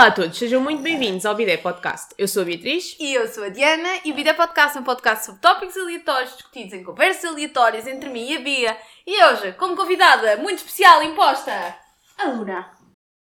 Olá 0.00 0.08
a 0.08 0.12
todos, 0.12 0.38
sejam 0.38 0.62
muito 0.62 0.80
bem-vindos 0.80 1.26
ao 1.26 1.34
Bidé 1.34 1.58
Podcast. 1.58 2.14
Eu 2.16 2.26
sou 2.26 2.40
a 2.40 2.46
Beatriz. 2.46 2.96
E 2.98 3.12
eu 3.12 3.28
sou 3.28 3.44
a 3.44 3.50
Diana 3.50 4.00
e 4.02 4.10
o 4.10 4.14
Vida 4.14 4.32
Podcast 4.32 4.78
é 4.78 4.80
um 4.80 4.82
podcast 4.82 5.26
sobre 5.26 5.42
tópicos 5.42 5.76
aleatórios 5.76 6.32
discutidos 6.32 6.72
em 6.72 6.82
conversas 6.82 7.26
aleatórias 7.26 7.86
entre 7.86 8.08
mim 8.08 8.30
e 8.30 8.36
a 8.38 8.40
Bia. 8.40 8.78
E 9.06 9.22
hoje, 9.24 9.52
como 9.58 9.76
convidada 9.76 10.38
muito 10.38 10.60
especial 10.60 11.02
imposta, 11.02 11.52
a 12.16 12.28
Luna. 12.28 12.70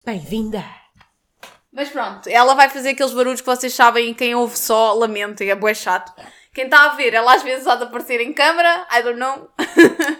Bem-vinda! 0.02 0.64
Mas 1.70 1.90
pronto, 1.90 2.26
ela 2.30 2.54
vai 2.54 2.70
fazer 2.70 2.88
aqueles 2.88 3.12
barulhos 3.12 3.42
que 3.42 3.46
vocês 3.46 3.74
sabem 3.74 4.08
e 4.08 4.14
quem 4.14 4.34
ouve 4.34 4.58
só 4.58 4.94
lamenta 4.94 5.44
e 5.44 5.50
é 5.50 5.54
bué 5.54 5.74
chato. 5.74 6.10
Quem 6.54 6.64
está 6.64 6.86
a 6.86 6.94
ver, 6.94 7.12
ela 7.12 7.34
às 7.34 7.42
vezes 7.42 7.66
há 7.66 7.76
de 7.76 7.84
aparecer 7.84 8.22
em 8.22 8.32
câmara, 8.32 8.86
I 8.90 9.02
don't 9.02 9.18
know. 9.18 9.50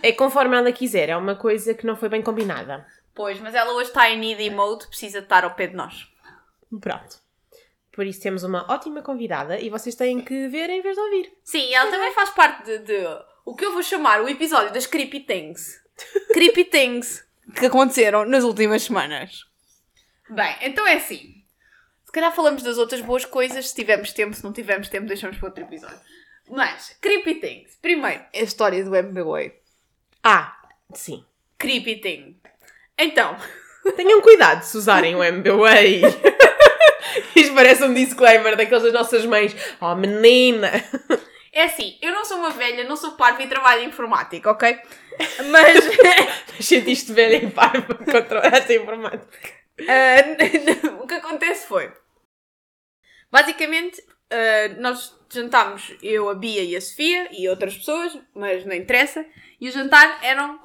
É 0.02 0.12
conforme 0.12 0.54
ela 0.54 0.70
quiser, 0.70 1.08
é 1.08 1.16
uma 1.16 1.34
coisa 1.34 1.72
que 1.72 1.86
não 1.86 1.96
foi 1.96 2.10
bem 2.10 2.20
combinada. 2.20 2.86
pois, 3.14 3.40
mas 3.40 3.54
ela 3.54 3.72
hoje 3.72 3.88
está 3.88 4.10
em 4.10 4.18
needy 4.18 4.50
mode, 4.50 4.86
precisa 4.88 5.20
de 5.20 5.24
estar 5.24 5.44
ao 5.44 5.54
pé 5.54 5.68
de 5.68 5.76
nós. 5.76 6.12
Pronto. 6.80 7.20
Por 7.92 8.06
isso 8.06 8.22
temos 8.22 8.42
uma 8.42 8.70
ótima 8.72 9.02
convidada 9.02 9.60
e 9.60 9.68
vocês 9.68 9.94
têm 9.94 10.20
que 10.20 10.48
ver 10.48 10.70
em 10.70 10.80
vez 10.80 10.96
de 10.96 11.02
ouvir. 11.02 11.32
Sim, 11.44 11.74
ela 11.74 11.90
também 11.90 12.12
faz 12.12 12.30
parte 12.30 12.64
de, 12.64 12.78
de 12.78 13.06
o 13.44 13.54
que 13.54 13.64
eu 13.64 13.72
vou 13.72 13.82
chamar 13.82 14.22
o 14.22 14.28
episódio 14.28 14.72
das 14.72 14.86
Creepy 14.86 15.20
Things. 15.20 15.80
creepy 16.32 16.64
Things 16.64 17.24
que 17.54 17.66
aconteceram 17.66 18.24
nas 18.24 18.44
últimas 18.44 18.84
semanas. 18.84 19.44
Bem, 20.30 20.56
então 20.62 20.86
é 20.86 20.94
assim. 20.94 21.44
Se 22.06 22.12
calhar 22.12 22.34
falamos 22.34 22.62
das 22.62 22.78
outras 22.78 23.02
boas 23.02 23.24
coisas, 23.24 23.68
se 23.68 23.74
tivermos 23.74 24.12
tempo, 24.12 24.34
se 24.34 24.44
não 24.44 24.52
tivermos 24.52 24.88
tempo, 24.88 25.06
deixamos 25.06 25.36
para 25.36 25.48
outro 25.48 25.64
episódio. 25.64 26.00
Mas, 26.48 26.96
Creepy 27.00 27.34
Things. 27.36 27.76
Primeiro, 27.80 28.24
a 28.34 28.38
história 28.38 28.82
do 28.84 28.94
MBWay. 28.94 29.54
Ah, 30.22 30.56
sim. 30.94 31.24
Creepy 31.58 31.96
Thing. 31.96 32.40
Então, 32.98 33.36
Tenham 33.96 34.20
cuidado 34.20 34.62
se 34.62 34.76
usarem 34.76 35.16
o 35.16 35.24
MBWay. 35.24 36.02
Isto 37.36 37.54
parece 37.54 37.84
um 37.84 37.94
disclaimer 37.94 38.56
daqueles 38.56 38.82
das 38.82 38.92
nossas 38.92 39.24
mães. 39.26 39.54
Oh, 39.80 39.94
menina! 39.94 40.70
é 41.52 41.64
assim, 41.64 41.98
eu 42.00 42.12
não 42.12 42.24
sou 42.24 42.38
uma 42.38 42.50
velha, 42.50 42.84
não 42.84 42.96
sou 42.96 43.12
parva 43.12 43.42
e 43.42 43.48
trabalho 43.48 43.82
em 43.82 43.88
informática, 43.88 44.50
ok? 44.50 44.78
Mas... 45.50 45.84
Sentiste 46.60 47.12
velha 47.12 47.36
em 47.36 47.50
parva 47.50 47.94
contra 47.94 48.40
esta 48.46 48.72
informática. 48.74 49.28
Ah, 49.88 50.96
o 51.02 51.06
que 51.06 51.14
acontece 51.14 51.66
foi. 51.66 51.92
Basicamente, 53.30 54.02
ah, 54.30 54.74
nós 54.78 55.14
jantámos 55.32 55.94
eu, 56.02 56.28
a 56.28 56.34
Bia 56.34 56.62
e 56.62 56.76
a 56.76 56.80
Sofia 56.80 57.28
e 57.32 57.48
outras 57.48 57.76
pessoas, 57.76 58.18
mas 58.34 58.64
não 58.64 58.74
interessa. 58.74 59.24
E 59.60 59.68
o 59.68 59.72
jantar 59.72 60.18
eram 60.22 60.60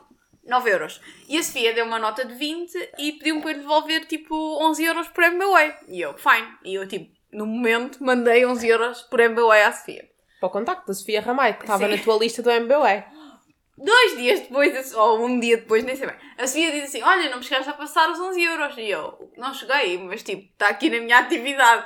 9 0.47 0.71
euros. 0.71 1.01
E 1.27 1.37
a 1.37 1.43
Sofia 1.43 1.73
deu 1.73 1.85
uma 1.85 1.99
nota 1.99 2.25
de 2.25 2.33
20 2.33 2.93
e 2.97 3.11
pediu-me 3.13 3.41
para 3.41 3.51
eu 3.51 3.59
devolver 3.59 4.05
tipo 4.05 4.35
11 4.65 4.83
euros 4.83 5.07
por 5.09 5.23
MBWay. 5.23 5.73
E 5.87 6.01
eu, 6.01 6.17
fine. 6.17 6.47
E 6.63 6.75
eu, 6.75 6.87
tipo, 6.87 7.13
no 7.31 7.45
momento, 7.45 8.03
mandei 8.03 8.45
11 8.45 8.67
euros 8.67 9.01
por 9.03 9.19
MBWay 9.19 9.63
à 9.63 9.71
Sofia. 9.71 10.09
Para 10.39 10.47
o 10.47 10.51
contacto 10.51 10.87
da 10.87 10.93
Sofia 10.93 11.21
Ramalho, 11.21 11.55
que 11.55 11.63
estava 11.63 11.87
na 11.87 11.97
tua 11.97 12.17
lista 12.17 12.41
do 12.41 12.49
MBWay. 12.49 13.03
Dois 13.77 14.17
dias 14.17 14.39
depois, 14.39 14.93
ou 14.95 15.23
um 15.23 15.39
dia 15.39 15.57
depois, 15.57 15.83
nem 15.83 15.95
sei 15.95 16.07
bem, 16.07 16.15
a 16.37 16.47
Sofia 16.47 16.71
diz 16.71 16.85
assim: 16.85 17.03
Olha, 17.03 17.29
não 17.29 17.37
me 17.37 17.43
chegaste 17.43 17.69
a 17.69 17.73
passar 17.73 18.09
os 18.09 18.19
11 18.19 18.41
euros. 18.41 18.77
E 18.77 18.89
eu, 18.89 19.31
não 19.37 19.53
cheguei, 19.53 19.99
mas 19.99 20.23
tipo, 20.23 20.43
está 20.51 20.69
aqui 20.69 20.89
na 20.89 20.99
minha 20.99 21.19
atividade. 21.19 21.85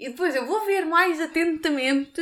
E 0.00 0.08
depois 0.08 0.34
eu 0.34 0.46
vou 0.46 0.64
ver 0.64 0.84
mais 0.84 1.20
atentamente 1.20 2.20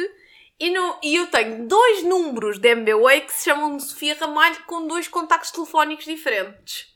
e, 0.60 0.70
não, 0.70 0.98
e 1.02 1.16
eu 1.16 1.26
tenho 1.28 1.66
dois 1.66 2.02
números 2.04 2.58
de 2.58 2.68
MBWay 2.68 3.22
que 3.22 3.32
se 3.32 3.44
chamam 3.46 3.76
de 3.76 3.82
Sofia 3.82 4.16
Ramalho 4.20 4.62
com 4.66 4.86
dois 4.86 5.08
contactos 5.08 5.50
telefónicos 5.50 6.04
diferentes. 6.04 6.86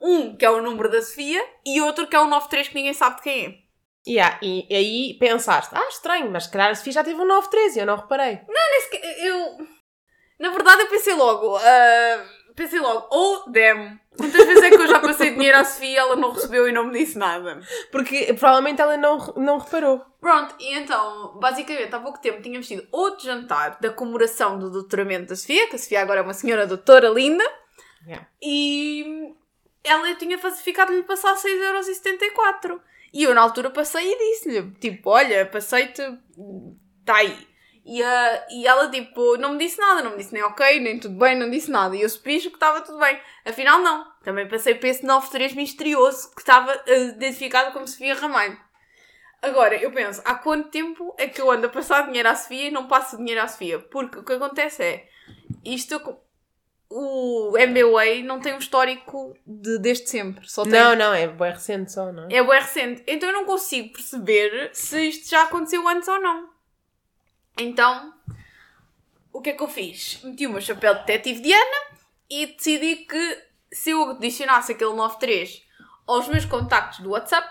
Um 0.00 0.36
que 0.36 0.44
é 0.44 0.50
o 0.50 0.62
número 0.62 0.88
da 0.88 1.02
Sofia 1.02 1.44
e 1.66 1.80
outro 1.80 2.06
que 2.06 2.14
é 2.14 2.20
o 2.20 2.26
93 2.28 2.68
que 2.68 2.74
ninguém 2.76 2.94
sabe 2.94 3.16
de 3.16 3.22
quem 3.22 3.44
é. 3.46 3.68
Yeah, 4.10 4.38
e, 4.40 4.66
e 4.70 4.74
aí 4.76 5.18
pensaste, 5.18 5.74
ah, 5.74 5.88
estranho, 5.88 6.30
mas 6.30 6.44
se 6.44 6.50
calhar 6.52 6.70
a 6.70 6.74
Sofia 6.74 6.92
já 6.94 7.04
teve 7.04 7.20
um 7.20 7.26
913 7.26 7.78
e 7.78 7.82
eu 7.82 7.86
não 7.86 7.96
reparei. 7.96 8.40
Esse 8.78 8.90
que- 8.90 9.26
Eu. 9.26 9.58
Na 10.38 10.50
verdade, 10.50 10.82
eu 10.82 10.88
pensei 10.88 11.14
logo. 11.14 11.56
ah, 11.56 12.26
pensei 12.58 12.80
logo, 12.80 13.06
oh, 13.10 13.50
damn. 13.50 13.98
Quantas 14.16 14.44
vezes 14.44 14.64
é 14.64 14.70
que 14.70 14.76
eu 14.76 14.88
já 14.88 14.98
passei 14.98 15.30
dinheiro 15.30 15.56
à 15.58 15.64
Sofia 15.64 15.90
e 15.90 15.96
ela 15.96 16.16
não 16.16 16.32
recebeu 16.32 16.68
e 16.68 16.72
não 16.72 16.86
me 16.86 16.98
disse 16.98 17.16
nada? 17.16 17.60
Porque 17.92 18.26
provavelmente 18.34 18.80
ela 18.82 18.96
não, 18.96 19.16
não 19.36 19.58
reparou. 19.58 20.04
Pronto, 20.20 20.56
e 20.58 20.74
então, 20.76 21.38
basicamente, 21.38 21.94
há 21.94 22.00
pouco 22.00 22.20
tempo 22.20 22.42
tínhamos 22.42 22.66
tido 22.66 22.86
outro 22.90 23.24
jantar 23.24 23.78
da 23.80 23.90
comemoração 23.90 24.58
do 24.58 24.70
doutoramento 24.70 25.28
da 25.28 25.36
Sofia, 25.36 25.68
que 25.68 25.76
a 25.76 25.78
Sofia 25.78 26.02
agora 26.02 26.18
é 26.20 26.22
uma 26.22 26.34
senhora 26.34 26.66
doutora 26.66 27.08
linda, 27.08 27.44
Yeah. 28.06 28.26
e 28.40 29.34
ela 29.84 30.14
tinha 30.14 30.38
ficado-lhe 30.38 31.02
passar 31.02 31.34
6,74€. 31.34 32.80
E 33.12 33.24
eu 33.24 33.34
na 33.34 33.40
altura 33.42 33.70
passei 33.70 34.12
e 34.12 34.18
disse-lhe, 34.18 34.70
tipo, 34.80 35.10
olha, 35.10 35.44
passei-te, 35.46 36.02
está 37.00 37.16
aí. 37.16 37.47
E, 37.88 38.02
e 38.50 38.66
ela, 38.66 38.90
tipo, 38.90 39.38
não 39.38 39.52
me 39.52 39.58
disse 39.58 39.80
nada, 39.80 40.02
não 40.02 40.10
me 40.10 40.18
disse 40.18 40.34
nem 40.34 40.42
ok, 40.42 40.78
nem 40.78 41.00
tudo 41.00 41.18
bem, 41.18 41.34
não 41.34 41.48
disse 41.48 41.70
nada. 41.70 41.96
E 41.96 42.02
eu 42.02 42.08
supi 42.10 42.38
que 42.38 42.48
estava 42.48 42.82
tudo 42.82 42.98
bem. 42.98 43.18
Afinal, 43.46 43.78
não. 43.80 44.06
Também 44.22 44.46
passei 44.46 44.74
por 44.74 44.86
esse 44.86 45.06
93 45.06 45.54
misterioso 45.54 46.30
que 46.34 46.42
estava 46.42 46.70
ah, 46.70 46.94
identificado 46.94 47.72
como 47.72 47.88
Sofia 47.88 48.14
Ramalho. 48.14 48.60
Agora, 49.40 49.74
eu 49.76 49.90
penso, 49.90 50.20
há 50.22 50.34
quanto 50.34 50.68
tempo 50.68 51.14
é 51.16 51.28
que 51.28 51.40
eu 51.40 51.50
ando 51.50 51.66
a 51.66 51.70
passar 51.70 52.06
dinheiro 52.06 52.28
à 52.28 52.34
Sofia 52.34 52.68
e 52.68 52.70
não 52.70 52.88
passo 52.88 53.16
dinheiro 53.16 53.40
à 53.40 53.48
Sofia? 53.48 53.78
Porque 53.78 54.18
o 54.18 54.22
que 54.22 54.32
acontece 54.34 54.82
é, 54.82 55.08
isto, 55.64 56.18
o 56.90 57.56
MBWay 57.56 58.22
não 58.22 58.38
tem 58.38 58.52
um 58.52 58.58
histórico 58.58 59.34
de, 59.46 59.78
desde 59.78 60.10
sempre. 60.10 60.46
Só 60.46 60.64
tem 60.64 60.72
Não, 60.72 60.94
não, 60.94 61.14
é 61.14 61.26
bem 61.26 61.52
recente 61.52 61.90
só, 61.90 62.12
não 62.12 62.24
é? 62.24 62.34
é 62.34 62.42
bem 62.42 62.60
recente. 62.60 63.02
Então 63.06 63.30
eu 63.30 63.34
não 63.34 63.46
consigo 63.46 63.94
perceber 63.94 64.70
se 64.74 65.08
isto 65.08 65.30
já 65.30 65.44
aconteceu 65.44 65.88
antes 65.88 66.06
ou 66.06 66.20
não. 66.20 66.57
Então, 67.58 68.14
o 69.32 69.40
que 69.40 69.50
é 69.50 69.52
que 69.52 69.62
eu 69.62 69.68
fiz? 69.68 70.20
Meti 70.22 70.46
o 70.46 70.50
meu 70.50 70.60
chapéu 70.60 70.94
de 70.94 71.00
detetive 71.00 71.40
Diana 71.40 71.76
e 72.30 72.46
decidi 72.46 72.96
que 72.96 73.42
se 73.72 73.90
eu 73.90 74.10
adicionasse 74.10 74.72
aquele 74.72 74.94
93 74.94 75.62
aos 76.06 76.28
meus 76.28 76.44
contactos 76.44 77.00
do 77.00 77.10
WhatsApp, 77.10 77.48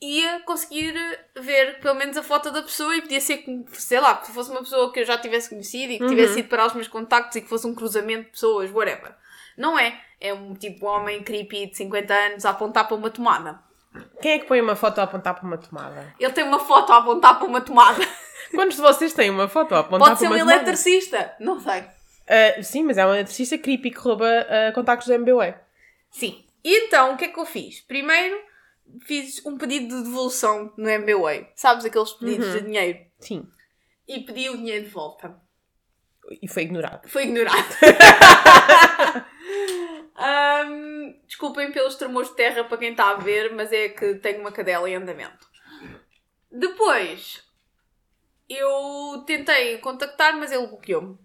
ia 0.00 0.40
conseguir 0.40 0.94
ver 1.36 1.80
pelo 1.80 1.94
menos 1.94 2.16
a 2.16 2.22
foto 2.22 2.50
da 2.50 2.62
pessoa 2.62 2.96
e 2.96 3.02
podia 3.02 3.20
ser, 3.20 3.38
que, 3.38 3.64
sei 3.72 4.00
lá, 4.00 4.16
que 4.16 4.30
fosse 4.30 4.50
uma 4.50 4.60
pessoa 4.60 4.92
que 4.92 5.00
eu 5.00 5.04
já 5.04 5.16
tivesse 5.18 5.50
conhecido 5.50 5.92
e 5.92 5.98
que 5.98 6.06
tivesse 6.06 6.40
ido 6.40 6.48
para 6.48 6.66
os 6.66 6.74
meus 6.74 6.88
contactos 6.88 7.36
e 7.36 7.42
que 7.42 7.48
fosse 7.48 7.66
um 7.66 7.74
cruzamento 7.74 8.24
de 8.24 8.30
pessoas, 8.30 8.70
whatever. 8.70 9.14
Não 9.56 9.78
é. 9.78 10.00
É 10.20 10.32
um 10.32 10.54
tipo 10.54 10.86
homem 10.86 11.22
creepy 11.22 11.66
de 11.66 11.76
50 11.76 12.14
anos 12.14 12.44
a 12.44 12.50
apontar 12.50 12.86
para 12.86 12.96
uma 12.96 13.10
tomada. 13.10 13.60
Quem 14.20 14.32
é 14.32 14.38
que 14.38 14.46
põe 14.46 14.60
uma 14.60 14.76
foto 14.76 14.98
a 14.98 15.04
apontar 15.04 15.34
para 15.34 15.46
uma 15.46 15.58
tomada? 15.58 16.14
Ele 16.18 16.32
tem 16.32 16.44
uma 16.44 16.58
foto 16.58 16.92
a 16.92 16.98
apontar 16.98 17.38
para 17.38 17.46
uma 17.46 17.60
tomada. 17.60 18.02
Quantos 18.54 18.76
de 18.76 18.82
vocês 18.82 19.12
têm 19.12 19.30
uma 19.30 19.48
foto 19.48 19.74
a 19.74 19.80
apontar 19.80 20.08
Pode 20.08 20.20
ser 20.20 20.26
para 20.26 20.34
um 20.34 20.38
uma 20.38 20.44
tomada? 20.44 20.62
eletricista. 20.62 21.34
Não 21.40 21.60
sei. 21.60 21.84
Ah, 22.28 22.62
sim, 22.62 22.82
mas 22.82 22.98
é 22.98 23.04
uma 23.04 23.14
eletricista 23.14 23.58
creepy 23.58 23.90
que 23.90 23.98
rouba 23.98 24.26
ah, 24.26 24.72
contactos 24.72 25.06
do 25.08 25.14
MBWay. 25.14 25.54
Sim. 26.10 26.44
E 26.64 26.86
então, 26.86 27.14
o 27.14 27.16
que 27.16 27.26
é 27.26 27.28
que 27.28 27.38
eu 27.38 27.46
fiz? 27.46 27.80
Primeiro, 27.80 28.36
fiz 29.02 29.44
um 29.46 29.56
pedido 29.56 29.96
de 29.96 30.02
devolução 30.04 30.72
no 30.76 30.88
MBWay. 30.88 31.48
Sabes 31.54 31.84
aqueles 31.84 32.12
pedidos 32.12 32.52
de 32.52 32.60
dinheiro? 32.62 32.98
Sim. 33.20 33.46
E 34.08 34.20
pedi 34.20 34.48
o 34.50 34.56
dinheiro 34.56 34.84
de 34.84 34.90
volta. 34.90 35.36
E 36.42 36.48
foi 36.48 36.64
ignorado. 36.64 37.08
Foi 37.08 37.22
ignorado. 37.24 37.56
Ahm, 40.18 41.20
desculpem 41.26 41.70
pelos 41.72 41.96
tremores 41.96 42.30
de 42.30 42.36
terra 42.36 42.64
para 42.64 42.78
quem 42.78 42.90
está 42.92 43.10
a 43.10 43.16
ver, 43.16 43.54
mas 43.54 43.72
é 43.72 43.88
que 43.88 44.14
tenho 44.16 44.40
uma 44.40 44.52
cadela 44.52 44.88
em 44.88 44.96
andamento. 44.96 45.46
Depois, 46.50 47.44
eu 48.48 49.22
tentei 49.26 49.78
contactar, 49.78 50.36
mas 50.36 50.50
ele 50.52 50.66
bloqueou-me. 50.66 51.18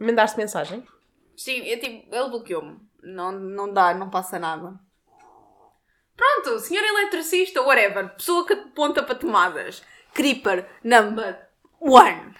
Mandaste 0.00 0.38
mensagem? 0.38 0.86
Sim, 1.36 1.68
é 1.68 1.76
tipo, 1.76 2.14
ele 2.14 2.28
bloqueou-me. 2.30 2.80
Não, 3.02 3.32
não 3.32 3.72
dá, 3.72 3.92
não 3.94 4.08
passa 4.08 4.38
nada. 4.38 4.78
Pronto, 6.16 6.58
senhor 6.60 6.84
eletricista, 6.84 7.62
whatever. 7.62 8.14
Pessoa 8.14 8.46
que 8.46 8.52
aponta 8.52 9.02
para 9.02 9.14
tomadas. 9.14 9.82
Creeper 10.14 10.68
number 10.84 11.48
one. 11.80 12.34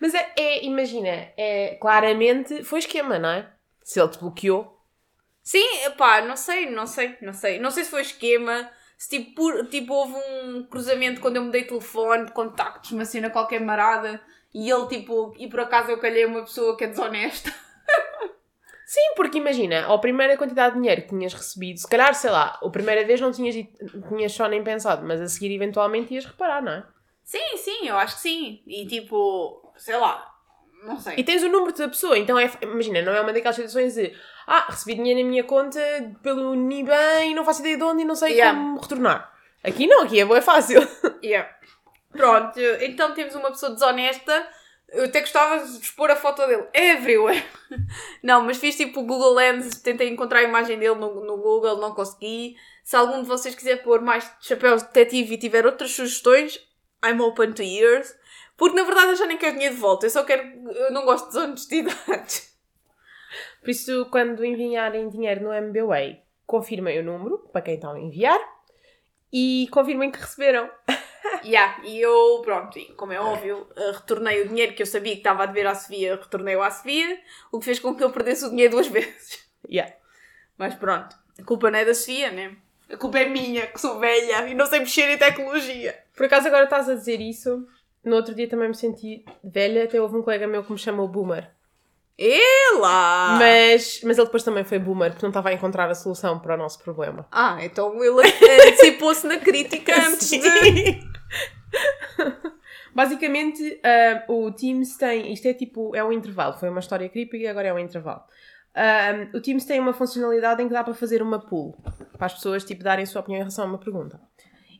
Mas 0.00 0.14
é, 0.14 0.32
é, 0.36 0.64
imagina, 0.64 1.32
é, 1.36 1.76
claramente 1.80 2.64
foi 2.64 2.78
esquema, 2.78 3.18
não 3.18 3.28
é? 3.28 3.53
Se 3.84 4.00
ele 4.00 4.08
te 4.08 4.18
bloqueou. 4.18 4.80
Sim, 5.42 5.62
pá, 5.98 6.22
não 6.22 6.36
sei, 6.36 6.70
não 6.70 6.86
sei, 6.86 7.16
não 7.22 7.32
sei. 7.32 7.58
Não 7.60 7.70
sei 7.70 7.84
se 7.84 7.90
foi 7.90 8.02
esquema, 8.02 8.70
se 8.98 9.10
tipo, 9.10 9.34
por- 9.34 9.66
tipo 9.68 9.92
houve 9.94 10.14
um 10.44 10.66
cruzamento 10.66 11.20
quando 11.20 11.36
eu 11.36 11.44
mudei 11.44 11.62
de 11.62 11.68
telefone, 11.68 12.26
de 12.26 12.32
contactos, 12.32 12.92
uma 12.92 13.04
cena 13.04 13.30
qualquer 13.30 13.60
marada, 13.60 14.20
e 14.54 14.70
ele 14.70 14.86
tipo, 14.88 15.34
e 15.38 15.48
por 15.48 15.60
acaso 15.60 15.90
eu 15.90 15.98
calhei 16.00 16.24
uma 16.24 16.40
pessoa 16.42 16.76
que 16.76 16.84
é 16.84 16.88
desonesta. 16.88 17.52
Sim, 18.86 19.14
porque 19.16 19.38
imagina, 19.38 19.92
a 19.92 19.98
primeira 19.98 20.36
quantidade 20.36 20.74
de 20.74 20.80
dinheiro 20.80 21.02
que 21.02 21.08
tinhas 21.08 21.32
recebido, 21.32 21.78
se 21.78 21.88
calhar, 21.88 22.14
sei 22.14 22.30
lá, 22.30 22.58
a 22.62 22.70
primeira 22.70 23.04
vez 23.04 23.20
não 23.20 23.32
tinhas, 23.32 23.54
tinhas 24.08 24.32
só 24.32 24.46
nem 24.46 24.62
pensado, 24.62 25.06
mas 25.06 25.20
a 25.20 25.26
seguir 25.28 25.54
eventualmente 25.54 26.12
ias 26.14 26.24
reparar, 26.26 26.62
não 26.62 26.72
é? 26.72 26.84
Sim, 27.22 27.56
sim, 27.56 27.88
eu 27.88 27.96
acho 27.96 28.16
que 28.16 28.20
sim. 28.22 28.62
E 28.66 28.86
tipo, 28.86 29.72
sei 29.76 29.96
lá, 29.96 30.33
não 30.84 31.00
sei. 31.00 31.14
E 31.16 31.24
tens 31.24 31.42
o 31.42 31.48
número 31.48 31.76
da 31.76 31.88
pessoa, 31.88 32.18
então 32.18 32.38
é, 32.38 32.50
imagina, 32.62 33.02
não 33.02 33.12
é 33.12 33.20
uma 33.20 33.32
daquelas 33.32 33.56
situações 33.56 33.94
de 33.94 34.14
ah, 34.46 34.66
recebi 34.68 34.94
dinheiro 34.94 35.20
na 35.22 35.28
minha 35.28 35.44
conta 35.44 35.80
pelo 36.22 36.54
Niban 36.54 37.24
e 37.24 37.34
não 37.34 37.44
faço 37.44 37.60
ideia 37.60 37.76
de 37.76 37.82
onde 37.82 38.02
e 38.02 38.04
não 38.04 38.14
sei 38.14 38.34
Yeah. 38.34 38.58
como 38.58 38.80
retornar. 38.80 39.32
Aqui 39.62 39.86
não, 39.86 40.02
aqui 40.02 40.20
é 40.20 40.24
boa, 40.24 40.38
é 40.38 40.42
fácil. 40.42 40.80
Yeah. 41.24 41.50
Pronto, 42.12 42.60
então 42.80 43.14
temos 43.14 43.34
uma 43.34 43.50
pessoa 43.50 43.72
desonesta. 43.72 44.46
Eu 44.90 45.06
até 45.06 45.20
gostava 45.20 45.64
de 45.64 45.78
expor 45.78 46.10
a 46.10 46.16
foto 46.16 46.46
dele 46.46 46.64
everywhere. 46.72 47.42
Não, 48.22 48.42
mas 48.44 48.58
fiz 48.58 48.76
tipo 48.76 49.00
o 49.00 49.06
Google 49.06 49.34
Lens, 49.34 49.80
tentei 49.80 50.08
encontrar 50.08 50.40
a 50.40 50.42
imagem 50.44 50.78
dele 50.78 50.94
no, 50.94 51.24
no 51.24 51.36
Google, 51.38 51.80
não 51.80 51.92
consegui. 51.94 52.54
Se 52.84 52.94
algum 52.94 53.22
de 53.22 53.26
vocês 53.26 53.54
quiser 53.54 53.82
pôr 53.82 54.00
mais 54.00 54.30
chapéus 54.40 54.82
de 54.82 54.88
detetive 54.88 55.34
e 55.34 55.38
tiver 55.38 55.66
outras 55.66 55.90
sugestões, 55.90 56.60
I'm 57.04 57.20
open 57.20 57.52
to 57.54 57.62
ears. 57.62 58.14
Porque 58.56 58.76
na 58.76 58.84
verdade 58.84 59.10
eu 59.10 59.16
já 59.16 59.26
nem 59.26 59.36
quero 59.36 59.54
dinheiro 59.54 59.74
de 59.74 59.80
volta, 59.80 60.06
eu 60.06 60.10
só 60.10 60.24
quero. 60.24 60.42
Eu 60.70 60.92
não 60.92 61.04
gosto 61.04 61.26
de 61.26 61.34
desonestidades. 61.34 62.54
Por 63.60 63.70
isso, 63.70 64.06
quando 64.10 64.44
enviarem 64.44 65.08
dinheiro 65.08 65.42
no 65.42 65.52
MBWay, 65.52 66.22
confirmem 66.46 67.00
o 67.00 67.02
número 67.02 67.38
para 67.52 67.62
quem 67.62 67.74
estão 67.74 67.92
a 67.92 67.98
enviar 67.98 68.38
e 69.32 69.68
confirmem 69.70 70.10
que 70.10 70.20
receberam. 70.20 70.70
Yeah, 71.42 71.82
e 71.84 72.00
eu, 72.00 72.40
pronto, 72.42 72.78
como 72.96 73.12
é 73.12 73.20
óbvio, 73.20 73.66
eh, 73.76 73.90
retornei 73.92 74.42
o 74.42 74.48
dinheiro 74.48 74.74
que 74.74 74.82
eu 74.82 74.86
sabia 74.86 75.12
que 75.12 75.18
estava 75.18 75.42
a 75.42 75.46
dever 75.46 75.66
à 75.66 75.74
Sofia, 75.74 76.16
retornei-o 76.16 76.62
à 76.62 76.70
Sofia, 76.70 77.20
o 77.52 77.58
que 77.58 77.64
fez 77.66 77.78
com 77.78 77.94
que 77.94 78.02
eu 78.02 78.10
perdesse 78.10 78.46
o 78.46 78.50
dinheiro 78.50 78.72
duas 78.72 78.86
vezes. 78.88 79.46
Yeah. 79.68 79.92
Mas 80.56 80.74
pronto, 80.74 81.14
a 81.38 81.44
culpa 81.44 81.70
não 81.70 81.78
é 81.78 81.84
da 81.84 81.94
Sofia, 81.94 82.30
né? 82.30 82.56
A 82.90 82.96
culpa 82.96 83.18
é 83.18 83.28
minha, 83.28 83.66
que 83.66 83.80
sou 83.80 83.98
velha 83.98 84.48
e 84.48 84.54
não 84.54 84.66
sei 84.66 84.80
mexer 84.80 85.10
em 85.10 85.18
tecnologia. 85.18 85.98
Por 86.14 86.26
acaso 86.26 86.46
agora 86.46 86.64
estás 86.64 86.88
a 86.88 86.94
dizer 86.94 87.20
isso, 87.20 87.66
no 88.04 88.16
outro 88.16 88.34
dia 88.34 88.48
também 88.48 88.68
me 88.68 88.74
senti 88.74 89.24
velha, 89.42 89.84
até 89.84 90.00
houve 90.00 90.16
um 90.16 90.22
colega 90.22 90.46
meu 90.46 90.64
que 90.64 90.72
me 90.72 90.78
chamou 90.78 91.08
Boomer. 91.08 91.50
Ela! 92.16 93.38
Mas, 93.38 94.00
mas 94.04 94.18
ele 94.18 94.26
depois 94.26 94.44
também 94.44 94.62
foi 94.64 94.78
Boomer, 94.78 95.10
porque 95.10 95.24
não 95.24 95.30
estava 95.30 95.48
a 95.48 95.52
encontrar 95.52 95.90
a 95.90 95.94
solução 95.94 96.38
para 96.38 96.54
o 96.54 96.56
nosso 96.56 96.78
problema. 96.82 97.26
Ah, 97.30 97.58
então 97.60 98.02
ele 98.02 98.28
antecipou-se 98.68 99.26
na 99.26 99.38
crítica 99.38 99.92
antes 100.08 100.30
de... 100.30 101.00
Basicamente, 102.94 103.80
ah, 103.82 104.24
o 104.28 104.52
Teams 104.52 104.96
tem. 104.96 105.32
Isto 105.32 105.48
é 105.48 105.54
tipo. 105.54 105.96
É 105.96 106.04
um 106.04 106.12
intervalo. 106.12 106.54
Foi 106.54 106.68
uma 106.68 106.78
história 106.78 107.08
creepy 107.08 107.38
e 107.38 107.46
agora 107.48 107.66
é 107.66 107.74
um 107.74 107.78
intervalo. 107.78 108.22
Ah, 108.72 109.28
o 109.34 109.40
Teams 109.40 109.64
tem 109.64 109.80
uma 109.80 109.92
funcionalidade 109.92 110.62
em 110.62 110.68
que 110.68 110.72
dá 110.72 110.84
para 110.84 110.94
fazer 110.94 111.20
uma 111.20 111.40
pool. 111.40 111.76
Para 112.16 112.26
as 112.26 112.34
pessoas 112.34 112.64
tipo, 112.64 112.84
darem 112.84 113.02
a 113.02 113.06
sua 113.06 113.20
opinião 113.20 113.38
em 113.38 113.42
relação 113.42 113.64
a 113.64 113.68
uma 113.68 113.78
pergunta. 113.78 114.20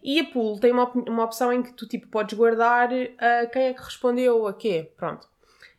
E 0.05 0.21
a 0.21 0.25
pool 0.25 0.61
tem 0.61 0.71
uma, 0.71 0.83
op- 0.83 1.09
uma 1.09 1.25
opção 1.25 1.51
em 1.51 1.63
que 1.63 1.73
tu 1.73 1.89
tipo, 1.89 2.07
podes 2.09 2.37
guardar 2.37 2.91
ah, 3.19 3.47
quem 3.51 3.69
é 3.69 3.73
que 3.75 3.83
respondeu 3.83 4.47
a 4.47 4.53
quê. 4.53 4.93
Pronto. 4.99 5.27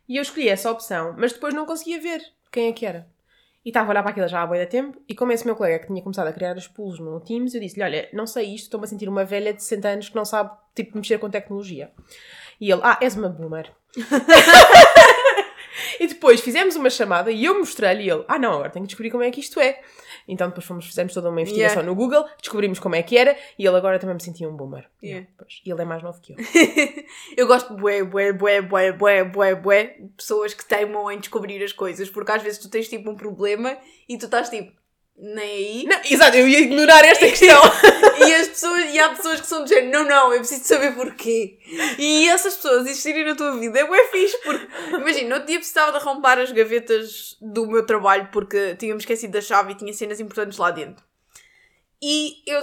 E 0.08 0.16
eu 0.16 0.22
escolhi 0.22 0.48
essa 0.48 0.70
opção, 0.70 1.14
mas 1.16 1.32
depois 1.32 1.54
não 1.54 1.64
conseguia 1.64 2.00
ver 2.00 2.20
quem 2.50 2.68
é 2.68 2.72
que 2.72 2.84
era. 2.84 3.06
E 3.64 3.70
estava 3.70 3.88
a 3.88 3.90
olhar 3.90 4.02
para 4.02 4.10
aquilo 4.12 4.28
já 4.28 4.42
há 4.42 4.46
boi 4.46 4.58
de 4.58 4.66
tempo. 4.66 5.00
E 5.08 5.14
como 5.14 5.32
esse 5.32 5.44
meu 5.44 5.56
colega 5.56 5.80
que 5.80 5.86
tinha 5.88 6.02
começado 6.02 6.26
a 6.28 6.32
criar 6.32 6.56
as 6.56 6.68
pools 6.68 6.98
no 7.00 7.20
Teams, 7.20 7.54
eu 7.54 7.60
disse-lhe: 7.60 7.84
Olha, 7.84 8.08
não 8.12 8.26
sei 8.26 8.46
isto, 8.54 8.64
estou-me 8.64 8.84
a 8.84 8.88
sentir 8.88 9.08
uma 9.08 9.24
velha 9.24 9.52
de 9.52 9.62
60 9.62 9.88
anos 9.88 10.08
que 10.08 10.16
não 10.16 10.24
sabe 10.24 10.50
tipo, 10.74 10.96
mexer 10.96 11.18
com 11.18 11.28
tecnologia. 11.30 11.90
E 12.60 12.70
ele: 12.70 12.80
Ah, 12.84 12.98
és 13.00 13.16
uma 13.16 13.28
boomer. 13.28 13.72
e 16.00 16.06
depois 16.06 16.40
fizemos 16.40 16.76
uma 16.76 16.90
chamada 16.90 17.30
e 17.30 17.44
eu 17.44 17.58
mostrei-lhe 17.58 18.04
e 18.04 18.10
ele: 18.10 18.24
Ah, 18.28 18.38
não, 18.38 18.52
agora 18.54 18.70
tenho 18.70 18.84
que 18.84 18.88
descobrir 18.88 19.10
como 19.10 19.22
é 19.24 19.30
que 19.30 19.40
isto 19.40 19.60
é. 19.60 19.80
Então 20.28 20.48
depois 20.48 20.64
fomos, 20.66 20.86
fizemos 20.86 21.14
toda 21.14 21.30
uma 21.30 21.40
investigação 21.40 21.82
Yeah. 21.82 21.90
no 21.90 21.94
Google, 21.94 22.24
descobrimos 22.38 22.78
como 22.78 22.94
é 22.94 23.02
que 23.02 23.16
era 23.16 23.36
e 23.58 23.66
ele 23.66 23.76
agora 23.76 23.98
também 23.98 24.14
me 24.14 24.22
sentia 24.22 24.48
um 24.48 24.56
boomer. 24.56 24.86
Yeah. 25.02 25.26
E 25.64 25.70
ele 25.70 25.82
é 25.82 25.84
mais 25.84 26.02
novo 26.02 26.20
que 26.20 26.32
eu. 26.32 26.36
eu 27.36 27.46
gosto 27.46 27.74
de 27.74 27.80
bué, 27.80 28.02
bué, 28.02 28.32
bué, 28.32 28.60
bué, 28.60 28.92
bué, 28.92 29.24
bué, 29.24 29.54
bué, 29.54 29.96
pessoas 30.16 30.52
que 30.52 30.64
teimam 30.64 31.10
em 31.10 31.18
descobrir 31.18 31.62
as 31.62 31.72
coisas, 31.72 32.10
porque 32.10 32.32
às 32.32 32.42
vezes 32.42 32.58
tu 32.58 32.68
tens 32.68 32.88
tipo 32.88 33.10
um 33.10 33.16
problema 33.16 33.76
e 34.08 34.18
tu 34.18 34.26
estás 34.26 34.48
tipo, 34.48 34.72
nem 35.18 35.44
aí. 35.44 35.84
Não, 35.84 36.00
exato, 36.10 36.36
eu 36.36 36.46
ia 36.46 36.60
ignorar 36.60 37.04
esta 37.04 37.26
questão. 37.28 37.62
E, 38.16 38.34
as 38.34 38.48
pessoas, 38.48 38.94
e 38.94 38.98
há 38.98 39.10
pessoas 39.10 39.40
que 39.42 39.46
são 39.46 39.62
do 39.62 39.68
género, 39.68 39.92
não, 39.92 40.08
não, 40.08 40.32
eu 40.32 40.38
preciso 40.38 40.64
saber 40.64 40.94
porquê. 40.94 41.58
E 41.98 42.26
essas 42.28 42.56
pessoas 42.56 42.86
existirem 42.86 43.24
na 43.24 43.34
tua 43.34 43.56
vida 43.58 43.78
é 43.78 43.86
bué 43.86 44.08
fixe, 44.08 44.36
porque, 44.38 44.66
imagina, 44.94 45.28
no 45.28 45.34
outro 45.34 45.48
dia 45.48 45.58
precisava 45.58 45.92
de 45.92 45.98
arrombar 45.98 46.38
as 46.38 46.50
gavetas 46.50 47.36
do 47.40 47.66
meu 47.66 47.84
trabalho 47.84 48.30
porque 48.32 48.74
tínhamos 48.76 49.02
esquecido 49.02 49.32
da 49.32 49.40
chave 49.42 49.72
e 49.72 49.76
tinha 49.76 49.92
cenas 49.92 50.18
importantes 50.18 50.58
lá 50.58 50.70
dentro. 50.70 51.04
E 52.02 52.42
eu, 52.46 52.58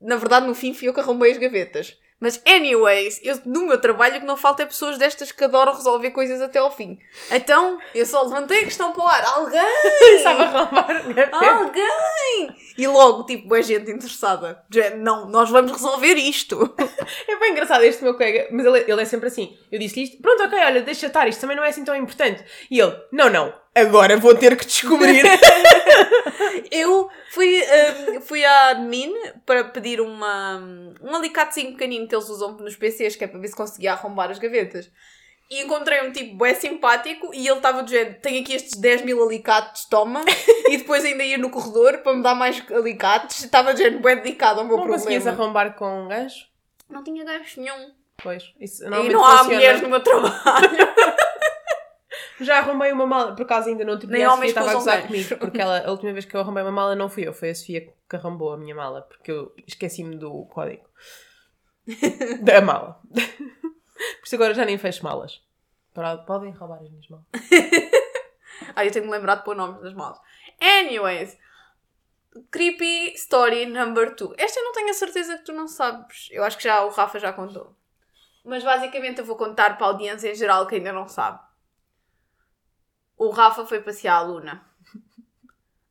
na 0.00 0.16
verdade, 0.16 0.46
no 0.46 0.54
fim 0.54 0.72
fui 0.72 0.88
eu 0.88 0.94
que 0.94 1.00
arrombei 1.00 1.32
as 1.32 1.38
gavetas. 1.38 1.98
Mas, 2.24 2.40
anyways, 2.46 3.20
eu, 3.22 3.38
no 3.44 3.66
meu 3.66 3.78
trabalho 3.78 4.16
o 4.16 4.20
que 4.20 4.26
não 4.26 4.34
falta 4.34 4.62
é 4.62 4.66
pessoas 4.66 4.96
destas 4.96 5.30
que 5.30 5.44
adoram 5.44 5.74
resolver 5.74 6.10
coisas 6.10 6.40
até 6.40 6.58
ao 6.58 6.74
fim. 6.74 6.98
Então, 7.30 7.78
eu 7.94 8.06
só 8.06 8.22
levantei 8.22 8.60
a 8.60 8.64
questão 8.64 8.94
para 8.94 9.04
o 9.04 9.06
ar. 9.06 9.24
Alguém! 9.26 9.60
Arrombar 10.24 10.90
a 10.90 11.00
gaveta. 11.00 11.36
Alguém! 11.36 12.56
E 12.78 12.86
logo, 12.86 13.24
tipo, 13.24 13.54
é 13.54 13.62
gente 13.62 13.90
interessada. 13.90 14.64
Não, 14.96 15.28
nós 15.28 15.50
vamos 15.50 15.72
resolver 15.72 16.14
isto. 16.14 16.74
É 17.28 17.36
bem 17.36 17.52
engraçado 17.52 17.82
este 17.84 18.02
meu 18.02 18.14
colega, 18.14 18.48
mas 18.50 18.64
ele, 18.64 18.84
ele 18.90 19.02
é 19.02 19.04
sempre 19.04 19.28
assim. 19.28 19.56
Eu 19.70 19.78
disse-lhe 19.78 20.04
isto, 20.04 20.22
pronto, 20.22 20.42
ok, 20.44 20.58
olha, 20.58 20.82
deixa 20.82 21.06
estar, 21.06 21.26
isto 21.28 21.40
também 21.40 21.56
não 21.56 21.64
é 21.64 21.68
assim 21.68 21.84
tão 21.84 21.94
importante. 21.94 22.44
E 22.70 22.80
ele, 22.80 22.94
não, 23.12 23.28
não, 23.28 23.52
agora 23.74 24.16
vou 24.16 24.34
ter 24.34 24.56
que 24.56 24.66
descobrir. 24.66 25.24
Eu 26.70 27.08
fui, 27.30 27.60
hum, 27.62 28.20
fui 28.20 28.44
à 28.44 28.68
admin 28.70 29.12
para 29.44 29.64
pedir 29.64 30.00
uma, 30.00 30.56
um 31.02 31.14
alicatezinho 31.14 31.72
pequenino 31.72 32.06
que 32.08 32.14
eles 32.14 32.28
usam 32.28 32.52
nos 32.52 32.76
PCs, 32.76 33.16
que 33.16 33.24
é 33.24 33.26
para 33.26 33.38
ver 33.40 33.48
se 33.48 33.56
conseguia 33.56 33.92
arrombar 33.92 34.30
as 34.30 34.38
gavetas. 34.38 34.90
E 35.50 35.62
encontrei 35.62 36.02
um 36.02 36.10
tipo 36.10 36.36
bem 36.38 36.54
simpático 36.54 37.30
e 37.34 37.46
ele 37.46 37.56
estava 37.56 37.82
do 37.82 37.90
género, 37.90 38.16
tenho 38.22 38.40
aqui 38.40 38.54
estes 38.54 38.80
10 38.80 39.02
mil 39.02 39.22
alicates, 39.22 39.84
toma. 39.86 40.24
e 40.70 40.78
depois 40.78 41.04
ainda 41.04 41.22
ia 41.22 41.36
no 41.38 41.50
corredor 41.50 41.98
para 41.98 42.14
me 42.14 42.22
dar 42.22 42.34
mais 42.34 42.62
alicates. 42.72 43.44
Estava 43.44 43.72
do 43.74 43.78
género 43.78 44.00
bem 44.00 44.16
dedicado 44.16 44.60
ao 44.60 44.66
meu 44.66 44.78
não 44.78 44.86
conseguias 44.86 45.22
problema. 45.22 45.44
arrombar 45.44 45.74
com 45.76 46.04
um 46.04 46.08
gancho? 46.08 46.46
Não 46.88 47.04
tinha 47.04 47.24
gancho 47.24 47.60
nenhum. 47.60 47.92
Pois, 48.22 48.44
isso 48.60 48.82
E 48.84 48.88
normalmente 48.88 49.12
não 49.12 49.24
há 49.24 49.30
funciona. 49.38 49.54
mulheres 49.54 49.80
no 49.82 49.88
meu 49.90 50.00
trabalho. 50.00 50.34
Já 52.40 52.58
arrombei 52.58 52.92
uma 52.92 53.06
mala, 53.06 53.34
por 53.34 53.42
acaso 53.42 53.68
ainda 53.68 53.84
no 53.84 53.92
outro 53.92 54.08
Nem 54.08 54.24
a 54.24 54.30
Sofia 54.30 54.48
estava 54.48 54.70
a 54.70 54.74
gozar 54.74 55.06
comigo, 55.06 55.36
porque 55.38 55.60
ela, 55.60 55.86
a 55.86 55.90
última 55.90 56.12
vez 56.12 56.24
que 56.24 56.34
eu 56.34 56.40
arrombei 56.40 56.62
uma 56.62 56.72
mala 56.72 56.96
não 56.96 57.08
fui 57.08 57.26
eu, 57.26 57.32
foi 57.32 57.50
a 57.50 57.54
Sofia 57.54 57.92
que 58.08 58.16
arrombou 58.16 58.52
a 58.52 58.56
minha 58.56 58.74
mala, 58.74 59.02
porque 59.02 59.30
eu 59.30 59.54
esqueci-me 59.66 60.16
do 60.16 60.44
código. 60.46 60.84
da 62.42 62.60
mala. 62.60 63.00
Por 63.12 64.26
isso 64.26 64.34
agora 64.34 64.54
já 64.54 64.64
nem 64.64 64.78
fecho 64.78 65.04
malas. 65.04 65.42
Podem 66.26 66.50
roubar 66.52 66.80
as 66.80 66.90
minhas 66.90 67.08
malas. 67.08 67.26
Ah, 68.76 68.84
eu 68.84 68.90
tenho 68.92 69.04
que 69.04 69.10
me 69.10 69.16
lembrar 69.16 69.36
de 69.36 69.44
pôr 69.44 69.56
nomes 69.56 69.82
das 69.82 69.92
malas. 69.94 70.18
Anyways, 70.60 71.36
Creepy 72.50 73.12
Story 73.14 73.66
Number 73.66 74.14
2. 74.14 74.34
Esta 74.38 74.60
eu 74.60 74.64
não 74.64 74.72
tenho 74.72 74.90
a 74.90 74.94
certeza 74.94 75.38
que 75.38 75.44
tu 75.44 75.52
não 75.52 75.68
sabes. 75.68 76.28
Eu 76.30 76.44
acho 76.44 76.56
que 76.56 76.64
já 76.64 76.84
o 76.84 76.90
Rafa 76.90 77.18
já 77.18 77.32
contou. 77.32 77.74
Mas 78.44 78.62
basicamente 78.62 79.18
eu 79.18 79.24
vou 79.24 79.36
contar 79.36 79.76
para 79.76 79.86
a 79.86 79.90
audiência 79.90 80.30
em 80.30 80.34
geral 80.34 80.66
que 80.66 80.76
ainda 80.76 80.92
não 80.92 81.08
sabe. 81.08 81.40
O 83.26 83.30
Rafa 83.30 83.64
foi 83.64 83.80
passear 83.80 84.16
a 84.16 84.22
Luna. 84.22 84.62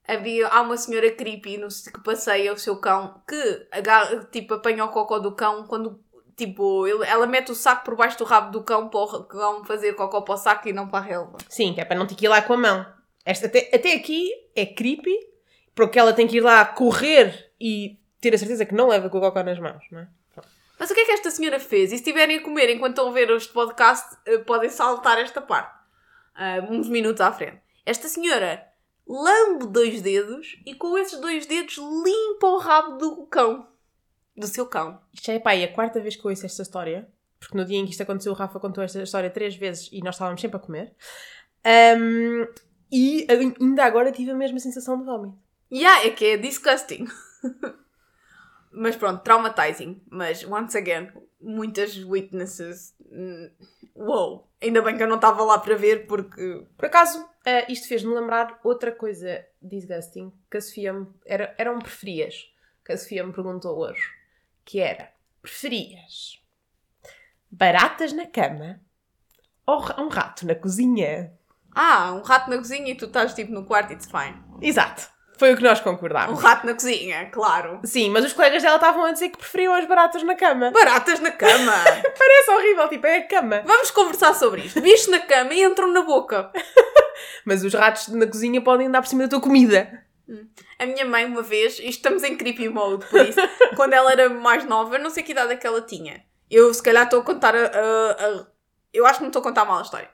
Havia, 0.07 0.47
há 0.49 0.61
uma 0.61 0.75
senhora 0.75 1.09
creepy 1.11 1.57
no, 1.57 1.67
que 1.69 2.03
passeia 2.03 2.51
o 2.53 2.57
seu 2.57 2.75
cão 2.77 3.21
que 3.27 3.67
agarra, 3.71 4.25
tipo, 4.31 4.53
apanha 4.55 4.83
o 4.83 4.89
cocó 4.89 5.17
do 5.17 5.31
cão 5.33 5.65
quando 5.65 5.99
tipo, 6.35 6.85
ele- 6.87 7.05
ela 7.05 7.25
mete 7.27 7.51
o 7.51 7.55
saco 7.55 7.85
por 7.85 7.95
baixo 7.95 8.17
do 8.17 8.23
rabo 8.25 8.51
do 8.51 8.63
cão 8.63 8.89
para 8.89 8.99
o 8.99 9.23
cão 9.23 9.63
fazer 9.63 9.93
cocó 9.93 10.19
para 10.21 10.33
o 10.33 10.37
saco 10.37 10.67
e 10.67 10.73
não 10.73 10.87
para 10.89 10.99
a 10.99 11.07
relva. 11.07 11.37
Sim, 11.47 11.73
que 11.73 11.79
é 11.79 11.85
para 11.85 11.95
não 11.97 12.05
ter 12.07 12.15
que 12.15 12.25
ir 12.25 12.27
lá 12.29 12.41
com 12.41 12.53
a 12.53 12.57
mão. 12.57 12.85
Esta, 13.23 13.45
até, 13.45 13.69
até 13.73 13.93
aqui 13.93 14.29
é 14.55 14.65
creepy, 14.65 15.15
porque 15.73 15.97
ela 15.97 16.11
tem 16.11 16.27
que 16.27 16.37
ir 16.37 16.41
lá 16.41 16.65
correr 16.65 17.51
e 17.61 17.97
ter 18.19 18.33
a 18.33 18.37
certeza 18.37 18.65
que 18.65 18.73
não 18.73 18.87
leva 18.89 19.09
com 19.09 19.19
o 19.19 19.21
cocó 19.21 19.41
nas 19.43 19.59
mãos, 19.59 19.83
não 19.91 19.99
é? 20.01 20.07
Mas 20.77 20.89
o 20.91 20.93
que 20.93 20.99
é 20.99 21.05
que 21.05 21.11
esta 21.11 21.31
senhora 21.31 21.59
fez? 21.61 21.89
E 21.93 21.95
se 21.95 21.95
estiverem 22.03 22.39
a 22.39 22.41
comer 22.43 22.69
enquanto 22.71 22.93
estão 22.97 23.07
a 23.07 23.11
ver 23.13 23.29
este 23.29 23.53
podcast, 23.53 24.17
eh, 24.25 24.39
podem 24.39 24.69
saltar 24.69 25.17
esta 25.19 25.39
parte. 25.39 25.82
Ah, 26.35 26.65
uns 26.69 26.87
minutos 26.87 27.21
à 27.21 27.31
frente. 27.31 27.61
Esta 27.85 28.07
senhora 28.07 28.65
lambe 29.07 29.67
dois 29.67 30.01
dedos 30.01 30.57
e 30.65 30.73
com 30.73 30.97
esses 30.97 31.19
dois 31.19 31.45
dedos 31.45 31.77
limpa 31.77 32.47
o 32.47 32.57
rabo 32.57 32.97
do 32.97 33.25
cão. 33.27 33.67
Do 34.35 34.47
seu 34.47 34.65
cão. 34.65 34.99
Isto 35.13 35.31
é 35.31 35.39
pá, 35.39 35.53
é 35.53 35.65
a 35.65 35.73
quarta 35.73 35.99
vez 35.99 36.15
que 36.15 36.25
eu 36.25 36.29
ouço 36.29 36.45
esta 36.45 36.61
história, 36.61 37.07
porque 37.39 37.57
no 37.57 37.65
dia 37.65 37.77
em 37.77 37.85
que 37.85 37.91
isto 37.91 38.01
aconteceu, 38.01 38.31
o 38.31 38.35
Rafa 38.35 38.59
contou 38.59 38.83
esta 38.83 39.01
história 39.01 39.29
três 39.29 39.55
vezes 39.55 39.89
e 39.91 40.01
nós 40.01 40.15
estávamos 40.15 40.41
sempre 40.41 40.57
a 40.57 40.59
comer. 40.59 40.95
Ahm, 41.63 42.47
e 42.91 43.27
ainda 43.59 43.83
agora 43.83 44.11
tive 44.11 44.31
a 44.31 44.35
mesma 44.35 44.59
sensação 44.59 44.97
de 44.97 45.03
vómito. 45.03 45.37
Yeah, 45.71 46.05
é 46.05 46.11
que 46.11 46.25
é 46.25 46.37
disgusting. 46.37 47.07
Mas 48.71 48.95
pronto, 48.95 49.23
traumatizing. 49.23 50.01
Mas, 50.09 50.43
once 50.43 50.77
again, 50.77 51.09
muitas 51.41 51.97
witnesses. 51.97 52.95
Uou! 53.95 54.49
Ainda 54.61 54.81
bem 54.81 54.97
que 54.97 55.03
eu 55.03 55.07
não 55.07 55.17
estava 55.17 55.43
lá 55.43 55.59
para 55.59 55.75
ver 55.75 56.07
porque. 56.07 56.65
Por 56.75 56.85
acaso, 56.85 57.27
ah, 57.45 57.65
isto 57.69 57.87
fez-me 57.87 58.13
lembrar 58.13 58.59
outra 58.63 58.91
coisa 58.91 59.45
disgusting 59.61 60.31
que 60.49 60.57
a 60.57 60.61
Sofia 60.61 60.93
me. 60.93 61.07
Era, 61.25 61.53
era 61.57 61.71
um 61.71 61.79
preferias 61.79 62.51
que 62.83 62.91
a 62.91 62.97
Sofia 62.97 63.25
me 63.25 63.33
perguntou 63.33 63.77
hoje. 63.77 64.01
Que 64.65 64.79
era: 64.79 65.11
preferias 65.41 66.41
baratas 67.51 68.11
na 68.13 68.25
cama 68.25 68.81
ou 69.65 69.79
um 69.99 70.07
rato 70.07 70.45
na 70.45 70.55
cozinha? 70.55 71.37
Ah, 71.75 72.13
um 72.13 72.21
rato 72.21 72.49
na 72.49 72.57
cozinha 72.57 72.91
e 72.91 72.95
tu 72.95 73.05
estás 73.05 73.33
tipo 73.33 73.51
no 73.51 73.65
quarto, 73.65 73.93
it's 73.93 74.09
fine. 74.09 74.41
Exato. 74.61 75.12
Foi 75.37 75.53
o 75.53 75.57
que 75.57 75.63
nós 75.63 75.79
Um 75.79 75.83
concordámos. 75.83 76.41
rato 76.41 76.65
na 76.65 76.73
cozinha, 76.73 77.29
claro. 77.31 77.79
Sim, 77.83 78.09
mas 78.11 78.23
os 78.25 78.33
colegas 78.33 78.61
dela 78.61 78.75
estavam 78.75 79.03
a 79.05 79.11
dizer 79.11 79.29
que 79.29 79.37
preferiam 79.37 79.73
as 79.73 79.85
baratas 79.87 80.21
na 80.23 80.35
cama. 80.35 80.69
Baratas 80.71 81.19
na 81.19 81.31
cama. 81.31 81.73
Parece 82.17 82.51
horrível, 82.51 82.87
tipo, 82.89 83.07
é 83.07 83.17
a 83.17 83.27
cama. 83.27 83.61
Vamos 83.65 83.89
conversar 83.91 84.33
sobre 84.35 84.61
isto. 84.61 84.79
Bichos 84.79 85.07
na 85.07 85.19
cama 85.19 85.53
e 85.53 85.63
entram 85.63 85.87
na 85.91 86.01
boca. 86.01 86.51
Mas 87.45 87.63
os 87.63 87.73
ratos 87.73 88.07
na 88.09 88.27
cozinha 88.27 88.61
podem 88.61 88.87
andar 88.87 89.01
por 89.01 89.07
cima 89.07 89.23
da 89.23 89.29
tua 89.29 89.41
comida. 89.41 90.03
A 90.79 90.85
minha 90.85 91.05
mãe, 91.05 91.25
uma 91.25 91.41
vez, 91.41 91.73
isto 91.73 91.83
estamos 91.89 92.23
em 92.23 92.37
creepy 92.37 92.69
mode, 92.69 93.05
por 93.07 93.21
isso, 93.21 93.39
quando 93.75 93.93
ela 93.93 94.11
era 94.11 94.29
mais 94.29 94.63
nova, 94.65 94.97
não 94.97 95.09
sei 95.09 95.21
que 95.23 95.31
idade 95.31 95.53
é 95.53 95.57
que 95.57 95.67
ela 95.67 95.81
tinha. 95.81 96.23
Eu, 96.49 96.73
se 96.73 96.81
calhar, 96.81 97.03
estou 97.05 97.19
a 97.19 97.23
contar 97.23 97.55
a, 97.55 97.59
a- 97.59 98.11
a- 98.27 98.45
Eu 98.93 99.05
acho 99.05 99.15
que 99.17 99.23
não 99.23 99.29
estou 99.29 99.41
a 99.41 99.43
contar 99.43 99.65
mal 99.65 99.79
a 99.79 99.81
história. 99.81 100.09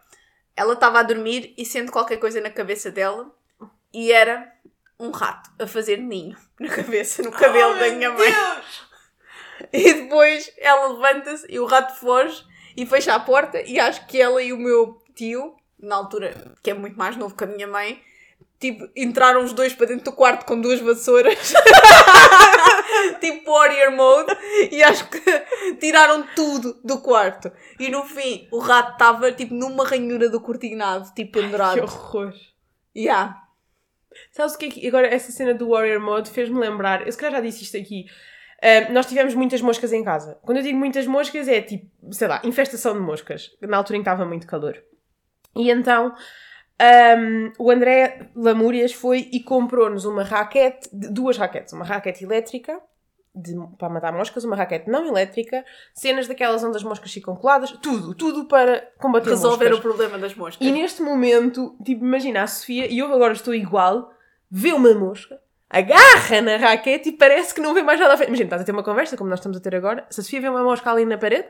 Ela 0.55 0.73
estava 0.73 0.99
a 0.99 1.03
dormir 1.03 1.53
e 1.57 1.65
sente 1.65 1.91
qualquer 1.91 2.17
coisa 2.17 2.41
na 2.41 2.49
cabeça 2.49 2.89
dela 2.89 3.29
e 3.93 4.11
era 4.11 4.51
um 4.99 5.11
rato 5.11 5.49
a 5.57 5.65
fazer 5.65 5.97
ninho 5.97 6.35
na 6.59 6.67
cabeça, 6.73 7.23
no 7.23 7.31
cabelo 7.31 7.77
da 7.79 7.89
minha 7.89 8.11
mãe. 8.11 8.33
E 9.73 9.93
depois 9.93 10.49
ela 10.57 10.87
levanta-se 10.93 11.45
e 11.49 11.59
o 11.59 11.65
rato 11.65 11.93
foge 11.99 12.43
e 12.77 12.85
fecha 12.85 13.13
a 13.13 13.19
porta 13.19 13.61
e 13.61 13.77
acho 13.77 14.07
que 14.07 14.19
ela 14.19 14.41
e 14.41 14.53
o 14.53 14.57
meu 14.57 15.03
tio, 15.13 15.53
na 15.77 15.97
altura, 15.97 16.55
que 16.63 16.71
é 16.71 16.73
muito 16.73 16.97
mais 16.97 17.17
novo 17.17 17.35
que 17.35 17.43
a 17.43 17.47
minha 17.47 17.67
mãe, 17.67 18.01
tipo, 18.57 18.87
entraram 18.95 19.43
os 19.43 19.51
dois 19.51 19.73
para 19.73 19.87
dentro 19.87 20.05
do 20.05 20.13
quarto 20.13 20.45
com 20.45 20.59
duas 20.61 20.79
vassouras. 20.79 21.53
tipo 23.19 23.51
Warrior 23.51 23.91
Mode. 23.91 24.33
E 24.71 24.81
acho 24.81 25.09
que 25.09 25.75
tiraram 25.79 26.25
tudo 26.35 26.79
do 26.83 26.99
quarto. 26.99 27.51
E 27.77 27.89
no 27.89 28.03
fim, 28.05 28.47
o 28.51 28.59
rato 28.59 28.93
estava, 28.93 29.29
tipo, 29.33 29.53
numa 29.53 29.85
ranhura 29.85 30.29
do 30.29 30.39
cortinado, 30.39 31.11
tipo, 31.13 31.33
Que 31.33 31.41
pendurado. 31.41 31.83
horror. 31.83 32.33
Yeah. 32.95 33.41
Sabes 34.31 34.53
o 34.53 34.57
que 34.57 34.65
é 34.65 34.69
que. 34.69 34.87
Agora, 34.87 35.07
essa 35.07 35.31
cena 35.31 35.53
do 35.53 35.69
Warrior 35.69 36.01
Mode 36.01 36.29
fez-me 36.29 36.59
lembrar. 36.59 37.05
Eu 37.05 37.11
se 37.11 37.17
calhar 37.17 37.33
já 37.39 37.41
disse 37.41 37.63
isto 37.63 37.77
aqui. 37.77 38.05
Ah, 38.61 38.91
nós 38.91 39.05
tivemos 39.05 39.33
muitas 39.33 39.61
moscas 39.61 39.91
em 39.93 40.03
casa. 40.03 40.37
Quando 40.41 40.57
eu 40.57 40.63
digo 40.63 40.77
muitas 40.77 41.07
moscas, 41.07 41.47
é 41.47 41.61
tipo, 41.61 41.89
sei 42.13 42.27
lá, 42.27 42.41
infestação 42.43 42.93
de 42.93 42.99
moscas. 42.99 43.51
Na 43.61 43.77
altura 43.77 43.97
em 43.97 44.01
que 44.03 44.09
estava 44.09 44.25
muito 44.25 44.45
calor. 44.47 44.77
E 45.55 45.69
então. 45.71 46.13
ahm, 46.79 47.51
o 47.57 47.71
André 47.71 48.29
Lamúrias 48.35 48.93
foi 48.93 49.27
e 49.31 49.41
comprou-nos 49.41 50.05
uma 50.05 50.23
raquete, 50.23 50.87
duas 50.93 51.37
raquetes, 51.37 51.73
uma 51.73 51.83
raquete 51.85 52.23
elétrica 52.23 52.79
de- 53.35 53.53
para 53.77 53.89
matar 53.89 54.13
moscas, 54.13 54.43
uma 54.45 54.55
raquete 54.55 54.89
não 54.89 55.05
elétrica, 55.07 55.63
cenas 55.93 56.27
daquelas 56.27 56.63
onde 56.63 56.77
as 56.77 56.83
moscas 56.83 57.11
ficam 57.11 57.35
coladas, 57.35 57.71
tudo, 57.81 58.13
tudo 58.15 58.45
para 58.45 58.81
combater 58.97 59.29
Resolver 59.31 59.65
moscas. 59.65 59.79
o 59.79 59.81
problema 59.81 60.17
das 60.17 60.33
moscas. 60.35 60.65
E 60.65 60.71
neste 60.71 61.01
momento, 61.01 61.75
tipo, 61.83 62.03
imagina 62.05 62.43
a 62.43 62.47
Sofia, 62.47 62.87
e 62.87 62.99
eu 62.99 63.13
agora 63.13 63.33
estou 63.33 63.53
igual, 63.53 64.11
vê 64.49 64.73
uma 64.73 64.93
mosca, 64.93 65.39
agarra 65.69 66.41
na 66.41 66.57
raquete 66.57 67.09
e 67.09 67.11
parece 67.11 67.53
que 67.53 67.61
não 67.61 67.73
vê 67.73 67.81
mais 67.81 67.99
nada 67.99 68.13
à 68.13 68.17
frente. 68.17 68.29
Imagina, 68.29 68.47
estás 68.47 68.61
a 68.61 68.65
ter 68.65 68.71
uma 68.71 68.83
conversa, 68.83 69.17
como 69.17 69.29
nós 69.29 69.39
estamos 69.39 69.57
a 69.57 69.61
ter 69.61 69.75
agora, 69.75 70.05
se 70.09 70.19
a 70.19 70.23
Sofia 70.23 70.41
vê 70.41 70.49
uma 70.49 70.63
mosca 70.63 70.91
ali 70.91 71.05
na 71.05 71.17
parede, 71.17 71.47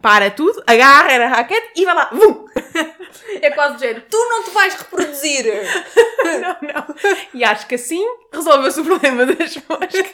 para 0.00 0.30
tudo, 0.30 0.62
agarra 0.66 1.18
na 1.18 1.26
raquete 1.26 1.72
e 1.76 1.84
vai 1.84 1.94
lá, 1.94 2.10
vum! 2.12 2.46
É 3.40 3.50
quase 3.50 3.74
do 3.74 3.80
género. 3.80 4.04
Tu 4.08 4.16
não 4.16 4.44
te 4.44 4.50
vais 4.50 4.74
reproduzir. 4.74 5.44
não, 6.24 6.68
não. 6.68 6.94
E 7.34 7.42
acho 7.42 7.66
que 7.66 7.74
assim 7.74 8.04
resolveu-se 8.32 8.80
o 8.80 8.84
problema 8.84 9.26
das 9.26 9.56
moscas. 9.56 10.12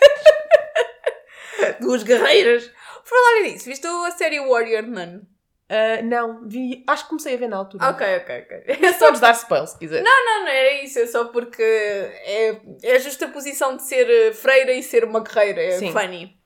Duas 1.80 2.02
guerreiras. 2.02 2.70
Por 3.02 3.08
falar 3.08 3.42
nisso, 3.42 3.66
viste 3.66 3.86
a 3.86 4.10
série 4.12 4.40
Warrior 4.40 4.86
Man? 4.86 5.22
Ah, 5.68 6.02
não, 6.02 6.46
vi, 6.46 6.84
acho 6.86 7.04
que 7.04 7.08
comecei 7.10 7.34
a 7.34 7.38
ver 7.38 7.48
na 7.48 7.56
altura. 7.56 7.88
Ok, 7.90 8.06
ok, 8.18 8.42
ok. 8.42 8.64
É 8.86 8.92
só 8.92 9.10
nos 9.10 9.20
dar 9.20 9.32
spoiler, 9.32 9.66
se 9.68 9.78
quiser. 9.78 10.02
Não, 10.02 10.24
não, 10.24 10.40
não 10.42 10.48
era 10.48 10.82
isso, 10.82 10.98
é 10.98 11.06
só 11.06 11.26
porque 11.26 11.62
é, 11.62 12.60
é 12.82 12.96
a 12.96 12.98
justa 12.98 13.28
posição 13.28 13.76
de 13.76 13.82
ser 13.82 14.08
eh, 14.08 14.32
freira 14.32 14.72
e 14.72 14.82
ser 14.82 15.04
uma 15.04 15.20
guerreira, 15.20 15.62
é 15.62 15.78
Sim. 15.78 15.90
funny. 15.92 16.38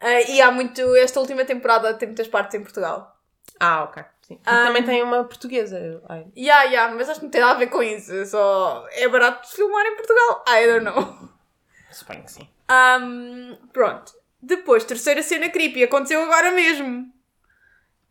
Ah, 0.00 0.20
e 0.22 0.40
há 0.40 0.50
muito, 0.50 0.94
esta 0.96 1.18
última 1.18 1.44
temporada 1.44 1.94
tem 1.94 2.08
muitas 2.08 2.28
partes 2.28 2.54
em 2.54 2.62
Portugal. 2.62 3.16
Ah, 3.58 3.84
ok. 3.84 4.04
Sim. 4.22 4.34
E 4.34 4.40
Ah. 4.46 4.64
também 4.66 4.82
tem 4.82 5.02
uma 5.02 5.24
portuguesa. 5.24 6.02
Ai, 6.08 6.26
Ya, 6.36 6.62
ya, 6.64 6.88
mas 6.88 7.08
acho 7.08 7.20
que 7.20 7.26
não 7.26 7.30
tem 7.30 7.40
nada 7.40 7.54
a 7.54 7.58
ver 7.58 7.66
com 7.68 7.82
isso, 7.82 8.12
é 8.14 8.24
só 8.24 8.86
é 8.92 9.08
barato 9.08 9.48
filmar 9.48 9.84
em 9.86 9.96
Portugal. 9.96 10.44
I 10.48 10.66
don't 10.66 10.84
know. 10.84 11.28
suponho 11.90 12.22
que 12.24 12.30
sim. 12.32 12.48
Ahm, 12.68 13.56
pronto. 13.72 14.12
Depois, 14.40 14.84
terceira 14.84 15.22
cena 15.22 15.48
creepy, 15.48 15.84
aconteceu 15.84 16.22
agora 16.22 16.50
mesmo. 16.52 17.12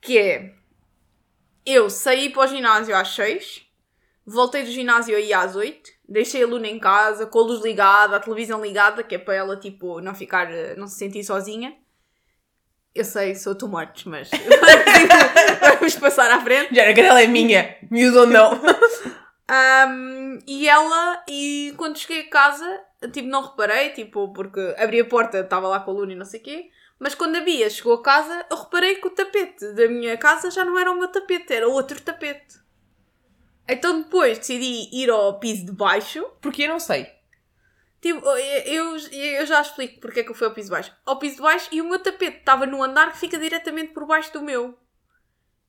Que 0.03 0.17
é... 0.17 0.53
Eu 1.65 1.89
saí 1.89 2.29
para 2.29 2.43
o 2.43 2.47
ginásio 2.47 2.95
às 2.95 3.09
6, 3.15 3.65
voltei 4.25 4.63
do 4.63 4.71
ginásio 4.71 5.15
aí 5.15 5.33
às 5.33 5.55
8, 5.55 5.89
deixei 6.07 6.43
a 6.43 6.47
Luna 6.47 6.67
em 6.67 6.77
casa, 6.77 7.25
com 7.25 7.39
a 7.39 7.43
luz 7.43 7.63
ligada, 7.63 8.17
a 8.17 8.19
televisão 8.19 8.61
ligada, 8.61 9.01
que 9.01 9.15
é 9.15 9.17
para 9.17 9.35
ela, 9.35 9.55
tipo, 9.55 10.01
não 10.01 10.13
ficar, 10.13 10.51
eh, 10.51 10.75
não 10.75 10.87
se 10.87 10.97
sentir 10.97 11.23
sozinha. 11.23 11.73
Eu 12.93 13.05
sei, 13.05 13.33
sou 13.33 13.55
too 13.55 13.69
much, 13.69 14.05
mas 14.05 14.29
vamos 15.79 15.95
passar 15.95 16.29
à 16.29 16.41
frente. 16.41 16.75
Já, 16.75 16.83
a 16.83 16.93
cadela 16.93 17.23
é 17.23 17.27
minha. 17.27 17.75
Miúdo 17.89 18.19
ou 18.19 18.27
não. 18.27 18.61
Um, 19.49 20.39
e 20.45 20.67
ela, 20.67 21.23
e 21.27 21.73
quando 21.75 21.97
cheguei 21.97 22.21
a 22.21 22.29
casa, 22.29 22.81
tipo, 23.11 23.27
não 23.27 23.41
reparei, 23.41 23.89
tipo, 23.91 24.31
porque 24.33 24.75
abri 24.77 24.99
a 24.99 25.05
porta, 25.05 25.39
estava 25.39 25.67
lá 25.67 25.79
com 25.79 25.91
a 25.91 25.93
Luna 25.93 26.13
e 26.13 26.15
não 26.15 26.25
sei 26.25 26.39
o 26.39 26.43
quê, 26.43 26.69
mas 27.03 27.13
quando 27.13 27.35
a 27.35 27.41
Bia 27.41 27.69
chegou 27.69 27.95
a 27.95 28.01
casa, 28.01 28.45
eu 28.49 28.55
reparei 28.55 28.95
que 28.95 29.05
o 29.05 29.09
tapete 29.09 29.73
da 29.73 29.89
minha 29.89 30.17
casa 30.17 30.49
já 30.49 30.63
não 30.63 30.79
era 30.79 30.89
o 30.89 30.97
meu 30.97 31.09
tapete, 31.09 31.51
era 31.51 31.67
outro 31.67 32.01
tapete. 32.01 32.61
Então 33.67 34.03
depois 34.03 34.37
decidi 34.37 34.87
ir 34.89 35.09
ao 35.09 35.37
piso 35.37 35.65
de 35.65 35.73
baixo, 35.73 36.25
Porque 36.39 36.63
eu 36.63 36.69
não 36.69 36.79
sei. 36.79 37.13
tipo, 37.99 38.25
eu, 38.25 38.95
eu, 39.11 39.45
já 39.45 39.59
explico 39.59 39.99
porque 39.99 40.21
é 40.21 40.23
que 40.23 40.31
eu 40.31 40.33
fui 40.33 40.47
ao 40.47 40.53
piso 40.53 40.69
de 40.69 40.71
baixo. 40.71 40.95
Ao 41.05 41.19
piso 41.19 41.35
de 41.35 41.41
baixo 41.41 41.67
e 41.73 41.81
o 41.81 41.89
meu 41.89 41.99
tapete 41.99 42.37
estava 42.37 42.65
no 42.65 42.81
andar 42.81 43.11
que 43.11 43.17
fica 43.17 43.37
diretamente 43.37 43.91
por 43.91 44.05
baixo 44.05 44.31
do 44.31 44.41
meu. 44.41 44.79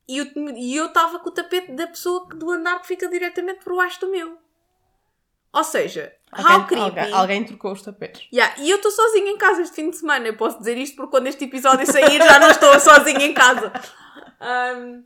E 0.07 0.77
eu 0.77 0.85
estava 0.85 1.19
com 1.19 1.27
o 1.27 1.33
tapete 1.33 1.73
da 1.73 1.87
pessoa 1.87 2.29
do 2.29 2.49
andar 2.49 2.79
que 2.79 2.87
fica 2.87 3.09
diretamente 3.09 3.61
por 3.61 3.75
baixo 3.75 3.99
do 3.99 4.09
meu. 4.09 4.37
Ou 5.55 5.63
seja, 5.63 6.13
how 6.37 6.45
Alguém, 6.45 6.65
creepy. 6.67 6.81
alguém, 6.83 7.13
alguém 7.13 7.43
trocou 7.45 7.71
os 7.71 7.81
tapetes. 7.81 8.27
Yeah, 8.33 8.53
E 8.61 8.69
eu 8.69 8.75
estou 8.75 8.91
sozinha 8.91 9.31
em 9.31 9.37
casa 9.37 9.61
este 9.61 9.73
fim 9.75 9.89
de 9.89 9.95
semana. 9.95 10.27
Eu 10.27 10.35
posso 10.35 10.59
dizer 10.59 10.77
isto 10.77 10.97
porque 10.97 11.11
quando 11.11 11.27
este 11.27 11.45
episódio 11.45 11.87
sair 11.89 12.21
já 12.21 12.37
não 12.39 12.49
estou 12.49 12.77
sozinha 12.77 13.25
em 13.25 13.33
casa. 13.33 13.71
Um, 14.41 15.03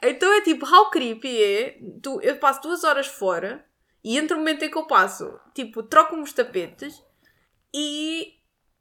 então 0.00 0.32
é 0.32 0.40
tipo, 0.42 0.64
how 0.64 0.88
creepy 0.88 1.42
é. 1.42 1.78
Tu, 2.00 2.20
eu 2.22 2.36
passo 2.36 2.62
duas 2.62 2.84
horas 2.84 3.08
fora 3.08 3.64
e 4.04 4.16
entre 4.16 4.34
o 4.34 4.38
momento 4.38 4.64
em 4.64 4.70
que 4.70 4.78
eu 4.78 4.86
passo, 4.86 5.36
tipo, 5.52 5.82
troco-me 5.82 6.22
os 6.22 6.32
tapetes 6.32 7.02
e 7.74 8.34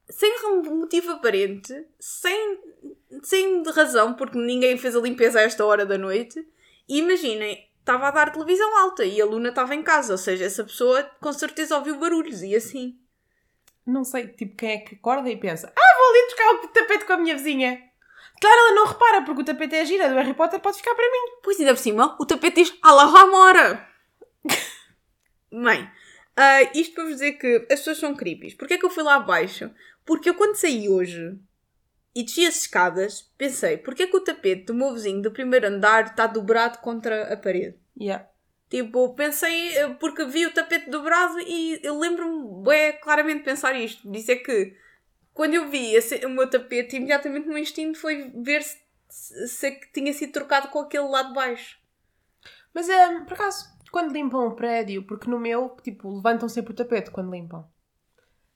sem 0.07 0.31
motivo 0.65 1.11
aparente, 1.13 1.73
sem, 1.99 2.59
sem 3.23 3.63
razão, 3.71 4.13
porque 4.13 4.37
ninguém 4.37 4.77
fez 4.77 4.95
a 4.95 4.99
limpeza 4.99 5.39
a 5.39 5.43
esta 5.43 5.65
hora 5.65 5.85
da 5.85 5.97
noite. 5.97 6.45
E 6.87 6.99
imaginem, 6.99 7.67
estava 7.91 8.07
a 8.07 8.11
dar 8.11 8.31
televisão 8.31 8.77
alta 8.77 9.03
e 9.03 9.19
a 9.19 9.25
Luna 9.25 9.49
estava 9.49 9.75
em 9.75 9.83
casa, 9.83 10.13
ou 10.13 10.17
seja, 10.17 10.45
essa 10.45 10.63
pessoa 10.63 11.03
com 11.19 11.33
certeza 11.33 11.75
ouviu 11.75 11.97
barulhos 11.97 12.41
e 12.41 12.55
assim. 12.55 12.97
Não 13.85 14.03
sei, 14.05 14.27
tipo, 14.27 14.55
quem 14.55 14.71
é 14.71 14.77
que 14.77 14.95
acorda 14.95 15.29
e 15.29 15.35
pensa 15.35 15.73
Ah, 15.75 15.97
vou 15.97 16.09
ali 16.09 16.27
trocar 16.27 16.53
o 16.53 16.67
tapete 16.69 17.05
com 17.05 17.13
a 17.13 17.17
minha 17.17 17.35
vizinha. 17.35 17.81
Claro, 18.39 18.59
ela 18.59 18.75
não 18.75 18.87
repara, 18.87 19.21
porque 19.23 19.41
o 19.41 19.45
tapete 19.45 19.75
é 19.75 19.81
a 19.81 19.85
gira 19.85 20.09
do 20.09 20.15
Harry 20.15 20.33
Potter, 20.33 20.59
pode 20.59 20.77
ficar 20.77 20.95
para 20.95 21.11
mim. 21.11 21.39
Pois 21.43 21.59
ainda 21.59 21.73
por 21.73 21.81
cima, 21.81 22.15
o 22.19 22.25
tapete 22.25 22.63
diz 22.63 22.73
Alahamora. 22.81 23.87
Bem, 25.51 25.91
ah, 26.37 26.61
isto 26.73 26.95
para 26.95 27.03
vos 27.03 27.13
dizer 27.13 27.33
que 27.33 27.67
as 27.69 27.79
pessoas 27.79 27.97
são 27.97 28.15
creepies. 28.15 28.53
Porquê 28.53 28.75
é 28.75 28.77
que 28.77 28.85
eu 28.85 28.89
fui 28.89 29.03
lá 29.03 29.15
abaixo? 29.15 29.69
Porque 30.05 30.29
eu 30.29 30.35
quando 30.35 30.55
saí 30.55 30.87
hoje 30.87 31.37
e 32.15 32.23
desci 32.23 32.45
as 32.45 32.61
escadas, 32.61 33.21
pensei, 33.37 33.77
porquê 33.77 34.03
é 34.03 34.07
que 34.07 34.17
o 34.17 34.23
tapete 34.23 34.65
do 34.65 34.73
meu 34.73 34.93
vizinho 34.93 35.21
do 35.21 35.31
primeiro 35.31 35.67
andar 35.67 36.05
está 36.05 36.25
dobrado 36.25 36.79
contra 36.79 37.31
a 37.31 37.37
parede? 37.37 37.80
Yeah. 37.99 38.27
Tipo, 38.69 39.13
pensei, 39.15 39.75
eh, 39.77 39.89
porque 39.95 40.25
vi 40.25 40.45
o 40.45 40.53
tapete 40.53 40.89
dobrado 40.89 41.39
e 41.41 41.79
eu 41.83 41.99
lembro-me 41.99 42.63
bem 42.63 42.97
claramente 43.01 43.39
de 43.39 43.43
pensar 43.45 43.75
isto. 43.75 44.09
Isso 44.15 44.31
é 44.31 44.35
que, 44.37 44.75
quando 45.33 45.55
eu 45.55 45.69
vi 45.69 45.93
esse- 45.93 46.25
o 46.25 46.29
meu 46.29 46.49
tapete, 46.49 46.95
imediatamente 46.97 47.45
o 47.47 47.49
meu 47.49 47.57
instinto 47.57 47.99
foi 47.99 48.31
ver 48.35 48.63
se, 48.63 49.47
se, 49.47 49.67
é 49.67 49.79
tinha 49.93 50.13
sido 50.13 50.31
trocado 50.33 50.69
com 50.69 50.79
aquele 50.79 51.07
lá 51.07 51.23
de 51.23 51.33
baixo. 51.33 51.79
Mas, 52.73 52.89
é, 52.89 53.19
por 53.21 53.33
acaso, 53.33 53.65
quando 53.91 54.13
limpam 54.13 54.47
o 54.47 54.55
prédio, 54.55 55.03
porque 55.05 55.29
no 55.29 55.39
meu, 55.39 55.75
tipo, 55.83 56.09
levantam 56.15 56.47
sempre 56.49 56.73
o 56.73 56.75
tapete 56.75 57.11
quando 57.11 57.31
limpam. 57.31 57.67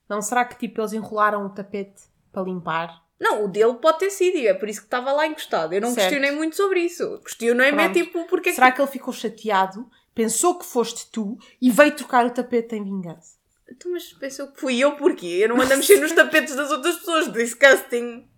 Não 0.08 0.22
será 0.22 0.44
que, 0.44 0.56
tipo, 0.58 0.80
eles 0.80 0.92
enrolaram 0.92 1.46
o 1.46 1.50
tapete 1.50 2.02
para 2.32 2.42
limpar? 2.44 3.05
Não, 3.18 3.44
o 3.44 3.48
dele 3.48 3.74
pode 3.74 3.98
ter 3.98 4.10
sido, 4.10 4.36
e 4.36 4.46
é 4.46 4.52
por 4.54 4.68
isso 4.68 4.80
que 4.80 4.86
estava 4.86 5.10
lá 5.12 5.26
encostado. 5.26 5.72
Eu 5.72 5.80
não 5.80 5.88
Certo. 5.94 6.08
questionei 6.10 6.30
muito 6.36 6.54
sobre 6.54 6.80
isso. 6.80 7.18
Questionei-me 7.24 7.82
é 7.82 7.88
tipo, 7.90 8.24
porque 8.26 8.50
é 8.50 8.52
Será 8.52 8.70
que 8.70 8.80
ele 8.80 8.90
ficou 8.90 9.12
chateado, 9.12 9.88
pensou 10.14 10.58
que 10.58 10.66
foste 10.66 11.10
tu 11.10 11.38
e 11.60 11.70
veio 11.70 11.92
trocar 11.96 12.26
o 12.26 12.30
tapete 12.30 12.76
em 12.76 12.84
vingança? 12.84 13.36
que... 13.66 13.72
Então, 13.72 13.90
mas 13.92 14.12
pensou 14.12 14.48
que 14.48 14.60
fui 14.60 14.78
eu 14.78 14.92
porquê? 14.96 15.38
Eu 15.40 15.48
não 15.48 15.60
ando 15.60 15.72
a 15.72 15.76
mexer 15.76 15.98
nos 15.98 16.12
tapetes 16.14 16.54
das 16.54 16.70
outras 16.70 16.96
pessoas. 16.96 17.32
Disgusting. 17.32 18.28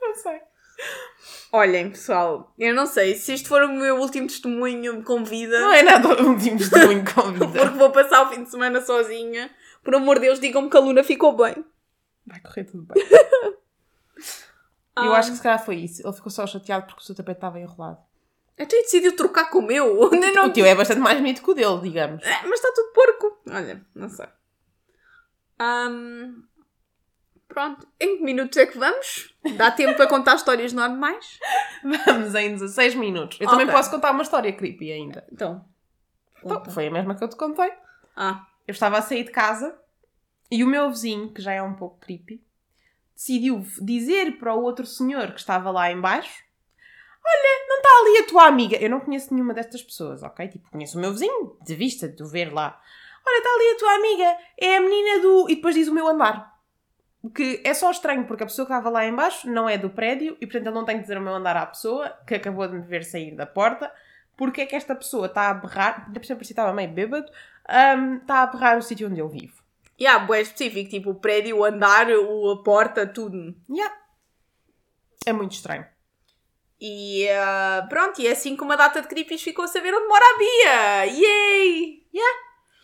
Não 0.00 0.14
sei. 0.14 0.40
Olhem, 1.52 1.90
pessoal, 1.90 2.52
eu 2.58 2.74
não 2.74 2.84
sei 2.86 3.14
se 3.14 3.32
isto 3.34 3.48
for 3.48 3.62
o 3.62 3.68
meu 3.68 3.96
último 3.96 4.26
testemunho 4.26 5.04
com 5.04 5.22
vida. 5.22 5.60
Não 5.60 5.72
é 5.72 5.82
nada 5.82 6.20
um 6.20 6.30
último 6.30 6.58
testemunho 6.58 7.04
com 7.04 7.30
vida. 7.32 7.46
Porque 7.46 7.78
vou 7.78 7.90
passar 7.90 8.22
o 8.26 8.30
fim 8.32 8.42
de 8.42 8.50
semana 8.50 8.80
sozinha. 8.80 9.50
Por 9.84 9.94
amor 9.94 10.16
de 10.16 10.22
Deus, 10.22 10.40
digam-me 10.40 10.68
que 10.68 10.76
a 10.76 10.80
Luna 10.80 11.04
ficou 11.04 11.36
bem. 11.36 11.64
Vai 12.26 12.40
correr 12.40 12.64
tudo 12.64 12.82
bem. 12.84 13.04
Eu 14.96 15.12
Ah. 15.12 15.18
acho 15.18 15.30
que 15.30 15.36
se 15.36 15.42
calhar 15.42 15.64
foi 15.64 15.76
isso. 15.76 16.06
Ele 16.06 16.14
ficou 16.14 16.30
só 16.30 16.46
chateado 16.46 16.86
porque 16.86 17.00
o 17.02 17.04
seu 17.04 17.14
tapete 17.14 17.38
estava 17.38 17.58
enrolado. 17.58 17.98
Até 18.58 18.76
decidiu 18.82 19.16
trocar 19.16 19.50
com 19.50 19.58
o 19.58 19.62
meu. 19.66 20.08
Não... 20.34 20.46
O 20.46 20.52
teu 20.52 20.64
é 20.64 20.74
bastante 20.74 21.00
mais 21.00 21.18
bonito 21.18 21.42
que 21.42 21.50
o 21.50 21.54
dele, 21.54 21.80
digamos. 21.80 22.22
É, 22.24 22.42
mas 22.42 22.52
está 22.60 22.72
tudo 22.72 22.92
porco. 22.92 23.42
Olha, 23.50 23.84
não 23.94 24.08
sei. 24.08 24.26
Ahm, 25.58 26.42
Pronto, 27.48 27.86
em 28.00 28.16
que 28.18 28.24
minutos 28.24 28.56
é 28.56 28.66
que 28.66 28.76
vamos? 28.78 29.32
Dá 29.56 29.70
tempo 29.70 29.96
para 29.96 30.08
contar 30.08 30.34
histórias 30.34 30.72
normais? 30.72 31.38
Vamos 32.06 32.34
em 32.34 32.52
16 32.52 32.96
minutos. 32.96 33.38
Eu 33.40 33.48
também 33.48 33.66
Ok. 33.66 33.76
posso 33.76 33.90
contar 33.92 34.10
uma 34.10 34.22
história 34.24 34.52
creepy 34.52 34.90
ainda. 34.90 35.24
Então. 35.30 35.64
Então, 36.42 36.64
foi 36.64 36.88
a 36.88 36.90
mesma 36.90 37.14
que 37.14 37.22
eu 37.22 37.28
te 37.28 37.36
contei. 37.36 37.70
Ah, 38.16 38.44
Eu 38.66 38.72
estava 38.72 38.98
a 38.98 39.02
sair 39.02 39.22
de 39.24 39.30
casa 39.30 39.78
e 40.50 40.64
o 40.64 40.66
meu 40.66 40.90
vizinho, 40.90 41.32
que 41.32 41.40
já 41.40 41.52
é 41.52 41.62
um 41.62 41.74
pouco 41.74 41.98
creepy, 42.00 42.42
decidiu 43.14 43.64
dizer 43.80 44.38
para 44.38 44.54
o 44.54 44.62
outro 44.62 44.86
senhor 44.86 45.32
que 45.32 45.40
estava 45.40 45.70
lá 45.70 45.90
em 45.90 46.00
baixo 46.00 46.44
Olha, 47.26 47.68
não 47.68 47.76
está 47.76 47.88
ali 47.88 48.18
a 48.18 48.26
tua 48.28 48.46
amiga? 48.46 48.76
Eu 48.76 48.90
não 48.90 49.00
conheço 49.00 49.32
nenhuma 49.32 49.54
destas 49.54 49.82
pessoas, 49.82 50.22
ok? 50.22 50.46
Tipo, 50.46 50.70
conheço 50.70 50.98
o 50.98 51.00
meu 51.00 51.10
vizinho, 51.10 51.56
de 51.64 51.74
vista, 51.74 52.06
de 52.06 52.22
o 52.22 52.26
ver 52.28 52.52
lá. 52.52 52.78
Olha, 53.26 53.38
está 53.38 53.50
ali 53.50 53.70
a 53.70 53.78
tua 53.78 53.94
amiga, 53.94 54.38
é 54.60 54.76
a 54.76 54.80
menina 54.80 55.22
do... 55.22 55.48
E 55.48 55.56
depois 55.56 55.74
diz 55.74 55.88
o 55.88 55.94
meu 55.94 56.06
andar. 56.06 56.52
Que 57.34 57.62
é 57.64 57.72
só 57.72 57.90
estranho, 57.90 58.26
porque 58.26 58.42
a 58.42 58.46
pessoa 58.46 58.66
que 58.66 58.72
estava 58.72 58.90
lá 58.90 59.06
em 59.06 59.14
baixo 59.14 59.48
não 59.48 59.66
é 59.66 59.78
do 59.78 59.88
prédio 59.88 60.36
e, 60.38 60.46
portanto, 60.46 60.66
ele 60.66 60.74
não 60.74 60.84
tem 60.84 60.96
que 60.96 61.02
dizer 61.02 61.16
o 61.16 61.22
meu 61.22 61.34
andar 61.34 61.56
à 61.56 61.64
pessoa 61.64 62.10
que 62.26 62.34
acabou 62.34 62.68
de 62.68 62.74
me 62.74 62.82
ver 62.82 63.04
sair 63.04 63.34
da 63.34 63.46
porta. 63.46 63.90
Porque 64.36 64.60
é 64.60 64.66
que 64.66 64.76
esta 64.76 64.94
pessoa 64.94 65.26
está 65.26 65.48
a 65.48 65.54
berrar, 65.54 66.04
ainda 66.06 66.20
por 66.20 66.26
cima 66.26 66.42
estava 66.42 66.72
meio 66.74 66.90
bêbado, 66.90 67.30
hum, 67.96 68.16
está 68.16 68.42
a 68.42 68.46
berrar 68.48 68.76
o 68.76 68.82
sítio 68.82 69.08
onde 69.08 69.20
eu 69.20 69.28
vivo. 69.28 69.63
Yeah, 70.00 70.24
bué 70.24 70.40
específico, 70.40 70.90
tipo 70.90 71.10
o 71.10 71.14
prédio, 71.14 71.58
o 71.58 71.64
andar, 71.64 72.08
o, 72.10 72.50
a 72.50 72.62
porta, 72.62 73.06
tudo. 73.06 73.54
Yeah. 73.68 73.94
É 75.26 75.32
muito 75.32 75.52
estranho. 75.52 75.86
E 76.80 77.28
ah, 77.30 77.86
pronto, 77.88 78.20
e 78.20 78.26
é 78.26 78.32
assim 78.32 78.56
que 78.56 78.62
uma 78.62 78.76
data 78.76 79.00
de 79.00 79.08
creepies 79.08 79.42
ficou 79.42 79.64
a 79.64 79.68
saber 79.68 79.94
onde 79.94 80.08
mora 80.08 80.24
a 80.24 80.38
Bia. 80.38 81.04
Yay! 81.06 82.04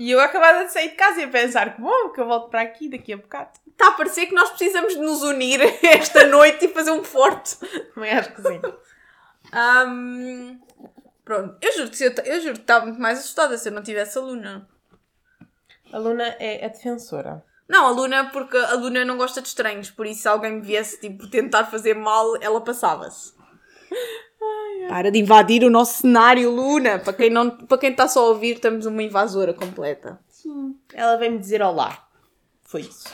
E 0.00 0.10
eu 0.10 0.18
acabada 0.18 0.64
de 0.64 0.72
sair 0.72 0.88
de 0.88 0.94
casa 0.94 1.20
e 1.20 1.24
a 1.24 1.28
pensar 1.28 1.74
que 1.74 1.82
bom, 1.82 2.08
que 2.08 2.18
eu 2.18 2.26
volto 2.26 2.48
para 2.48 2.62
aqui 2.62 2.88
daqui 2.88 3.12
a 3.12 3.18
bocado. 3.18 3.50
Está 3.66 3.88
a 3.88 3.92
parecer 3.92 4.24
que 4.28 4.34
nós 4.34 4.48
precisamos 4.48 4.94
de 4.94 4.98
nos 4.98 5.22
unir 5.22 5.60
esta 5.84 6.26
noite 6.26 6.64
e 6.64 6.68
fazer 6.68 6.90
um 6.90 7.04
forte. 7.04 7.56
Também 7.94 8.10
acho 8.10 8.32
que 8.32 8.40
sim. 8.40 8.62
Ahm, 9.52 10.58
pronto, 11.22 11.54
eu 11.60 11.72
juro, 11.72 11.90
que 11.90 12.02
eu, 12.02 12.40
juro 12.40 12.54
que 12.54 12.60
estava 12.62 12.86
muito 12.86 12.98
mais 12.98 13.18
assustada 13.18 13.58
se 13.58 13.68
eu 13.68 13.72
não 13.74 13.82
tivesse 13.82 14.16
a 14.16 14.22
Luna. 14.22 14.66
A 15.92 15.98
Luna 15.98 16.36
é 16.38 16.64
a 16.64 16.68
defensora. 16.68 17.44
Não, 17.68 17.86
a 17.86 17.90
Luna, 17.90 18.30
porque 18.32 18.56
a 18.56 18.74
Luna 18.74 19.04
não 19.04 19.16
gosta 19.16 19.40
de 19.40 19.48
estranhos, 19.48 19.90
por 19.90 20.06
isso 20.06 20.22
se 20.22 20.28
alguém 20.28 20.54
me 20.54 20.60
viesse 20.60 21.00
tipo, 21.00 21.28
tentar 21.28 21.66
fazer 21.66 21.94
mal, 21.94 22.36
ela 22.40 22.60
passava-se. 22.60 23.32
Para 24.88 25.10
de 25.10 25.18
invadir 25.18 25.62
o 25.62 25.70
nosso 25.70 26.02
cenário, 26.02 26.50
Luna! 26.50 26.98
Para 26.98 27.12
quem, 27.12 27.30
não, 27.30 27.50
para 27.50 27.78
quem 27.78 27.90
está 27.90 28.08
só 28.08 28.26
a 28.26 28.28
ouvir, 28.30 28.56
estamos 28.56 28.86
uma 28.86 29.02
invasora 29.02 29.54
completa. 29.54 30.18
Sim. 30.28 30.76
Ela 30.92 31.16
vem-me 31.16 31.38
dizer 31.38 31.62
olá. 31.62 32.08
Foi 32.62 32.80
isso. 32.80 33.08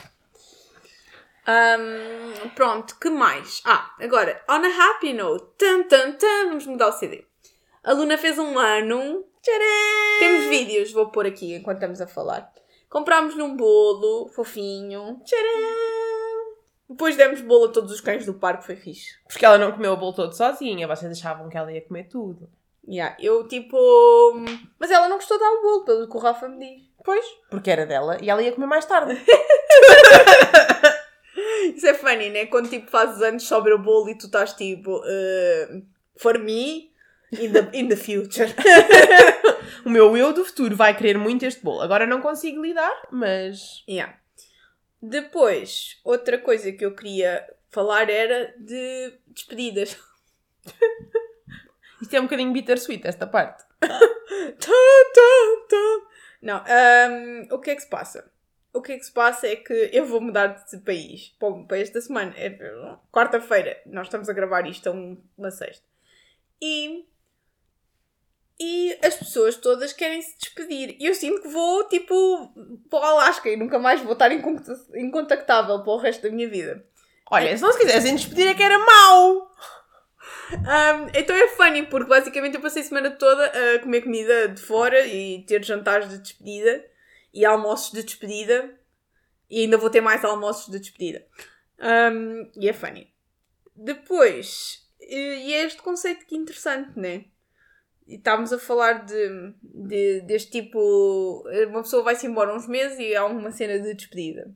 Ahm, 1.46 2.48
pronto, 2.54 2.98
que 2.98 3.10
mais? 3.10 3.62
Ah, 3.64 3.94
agora, 4.00 4.42
on 4.48 4.64
a 4.64 4.68
happy 4.68 5.12
note, 5.12 5.46
tan, 5.58 5.82
tan, 5.84 6.12
tan, 6.12 6.48
vamos 6.48 6.66
mudar 6.66 6.88
o 6.88 6.92
CD. 6.92 7.24
A 7.84 7.92
Luna 7.92 8.18
fez 8.18 8.38
um 8.38 8.58
ano. 8.58 9.24
Tcharam! 9.42 10.18
Temos 10.18 10.46
vídeos, 10.46 10.92
vou 10.92 11.10
pôr 11.10 11.26
aqui 11.26 11.54
enquanto 11.54 11.76
estamos 11.76 12.00
a 12.00 12.06
falar. 12.06 12.50
Comprámos-lhe 12.96 13.42
um 13.42 13.54
bolo 13.54 14.26
fofinho. 14.28 15.20
Tcharam! 15.22 16.54
Depois 16.88 17.14
demos 17.14 17.42
bolo 17.42 17.66
a 17.66 17.68
todos 17.68 17.92
os 17.92 18.00
cães 18.00 18.24
do 18.24 18.32
parque, 18.32 18.64
foi 18.64 18.74
fixe. 18.74 19.18
Porque 19.28 19.44
ela 19.44 19.59
não 19.59 19.70
comeu 19.70 19.92
o 19.92 19.98
bolo 19.98 20.14
todo 20.14 20.35
sozinha. 20.35 20.88
Vocês 20.88 21.12
achavam 21.12 21.50
que 21.50 21.59
ela 21.59 21.70
ia 21.70 21.82
comer 21.82 22.04
tudo. 22.04 22.48
Yeah, 22.88 23.14
eu 23.20 23.46
tipo. 23.46 23.76
Mas 24.78 24.90
ela 24.90 25.11
não 25.11 25.16
gostou 25.16 25.37
de 25.37 25.44
dar 25.44 25.50
o 25.50 25.61
bolo, 25.61 25.85
pelo 25.85 26.09
que 26.09 26.16
o 26.16 26.20
Rafa 26.20 26.48
me 26.48 26.59
diz. 26.59 26.85
Pois. 27.04 27.22
Porque 27.50 27.70
era 27.70 27.85
dela 27.85 28.16
e 28.22 28.30
ela 28.30 28.42
ia 28.42 28.52
comer 28.52 28.66
mais 28.66 28.87
tarde. 28.87 29.12
Isso 31.76 31.87
é 31.87 31.92
funny, 31.92 32.30
né? 32.30 32.46
Quando 32.46 32.70
tipo 32.70 32.90
fazes 32.90 33.20
anos 33.20 33.42
sobre 33.42 33.74
o 33.74 33.78
bolo 33.78 34.09
e 34.09 34.16
tu 34.16 34.24
estás 34.24 34.54
tipo. 34.54 35.00
Uh, 35.00 35.82
for 36.16 36.38
me, 36.38 36.90
in 37.30 37.52
the, 37.52 37.68
in 37.74 37.88
the 37.88 37.96
future. 37.96 38.48
o 39.84 39.90
meu 39.90 40.16
eu 40.16 40.32
do 40.32 40.44
futuro 40.44 40.74
vai 40.76 40.96
querer 40.96 41.18
muito 41.18 41.44
este 41.44 41.62
bolo. 41.62 41.80
Agora 41.82 42.06
não 42.06 42.20
consigo 42.20 42.62
lidar, 42.62 43.08
mas. 43.10 43.84
Yeah. 43.88 44.18
Depois, 45.00 46.00
outra 46.04 46.38
coisa 46.38 46.72
que 46.72 46.84
eu 46.84 46.94
queria 46.94 47.46
falar 47.70 48.08
era 48.10 48.54
de 48.58 49.18
despedidas. 49.28 49.96
Isto 52.00 52.14
é 52.14 52.20
um 52.20 52.24
bocadinho 52.24 52.52
bittersweet, 52.52 53.06
esta 53.06 53.26
parte. 53.26 53.64
Não, 56.42 56.62
ahm, 56.66 57.48
o 57.50 57.58
que 57.58 57.70
é 57.70 57.74
que 57.74 57.82
se 57.82 57.88
passa? 57.88 58.30
O 58.72 58.82
que 58.82 58.92
é 58.92 58.98
que 58.98 59.04
se 59.04 59.12
passa 59.12 59.46
é 59.46 59.56
que 59.56 59.72
eu 59.92 60.04
vou 60.04 60.20
mudar 60.20 60.48
de 60.48 60.78
país 60.78 61.34
para, 61.38 61.64
para 61.64 61.78
esta 61.78 62.00
semana. 62.00 62.34
É 62.36 62.50
quarta-feira. 63.10 63.80
Nós 63.86 64.06
estamos 64.06 64.28
a 64.28 64.32
gravar 64.34 64.66
isto 64.66 64.88
a 64.88 64.92
um- 64.92 65.22
uma 65.36 65.50
sexta. 65.50 65.84
E, 66.60 67.06
e 68.58 68.98
as 69.02 69.14
pessoas 69.14 69.56
todas 69.56 69.92
querem 69.92 70.20
se 70.22 70.36
despedir. 70.38 70.96
E 70.98 71.06
eu 71.06 71.14
sinto 71.14 71.42
que 71.42 71.48
vou, 71.48 71.84
tipo, 71.84 72.52
para 72.88 72.98
o 72.98 73.02
Alasca 73.02 73.48
e 73.48 73.56
nunca 73.56 73.78
mais 73.78 74.00
vou 74.00 74.14
estar 74.14 74.32
incont- 74.32 74.66
incontactável 74.94 75.82
para 75.82 75.92
o 75.92 75.98
resto 75.98 76.22
da 76.22 76.30
minha 76.30 76.48
vida. 76.48 76.84
Olha, 77.30 77.56
se 77.56 77.62
não 77.62 77.72
se 77.72 77.78
quisessem 77.78 78.14
despedir 78.14 78.46
é 78.46 78.54
que 78.54 78.62
era 78.62 78.78
mau. 78.78 79.50
Um, 80.52 81.08
então 81.12 81.34
é 81.34 81.48
funny, 81.48 81.86
porque 81.86 82.08
basicamente 82.08 82.54
eu 82.54 82.60
passei 82.60 82.82
a 82.82 82.84
semana 82.84 83.10
toda 83.10 83.44
a 83.46 83.78
comer 83.80 84.02
comida 84.02 84.48
de 84.48 84.60
fora 84.60 85.06
e 85.06 85.42
ter 85.44 85.62
jantares 85.64 86.08
de 86.08 86.18
despedida 86.18 86.84
e 87.34 87.44
almoços 87.44 87.92
de 87.92 88.02
despedida 88.02 88.78
e 89.50 89.62
ainda 89.62 89.76
vou 89.76 89.90
ter 89.90 90.00
mais 90.00 90.24
almoços 90.24 90.70
de 90.72 90.78
despedida. 90.78 91.26
Um, 91.78 92.50
e 92.56 92.68
é 92.68 92.72
funny. 92.72 93.12
Depois, 93.74 94.88
e 95.00 95.16
e 95.48 95.52
é 95.54 95.64
este 95.64 95.82
conceito 95.82 96.24
que 96.24 96.34
é 96.34 96.38
interessante, 96.38 96.98
né? 96.98 97.24
E 98.06 98.14
estávamos 98.16 98.52
a 98.52 98.58
falar 98.58 99.04
de, 99.04 99.52
de- 99.62 100.20
deste 100.22 100.50
tipo. 100.62 101.44
Uma 101.68 101.82
pessoa 101.82 102.02
vai-se 102.02 102.26
embora 102.26 102.54
uns 102.54 102.66
meses 102.68 102.98
e 102.98 103.14
há 103.16 103.24
uma 103.24 103.50
cena 103.50 103.78
de 103.80 103.94
despedida. 103.94 104.50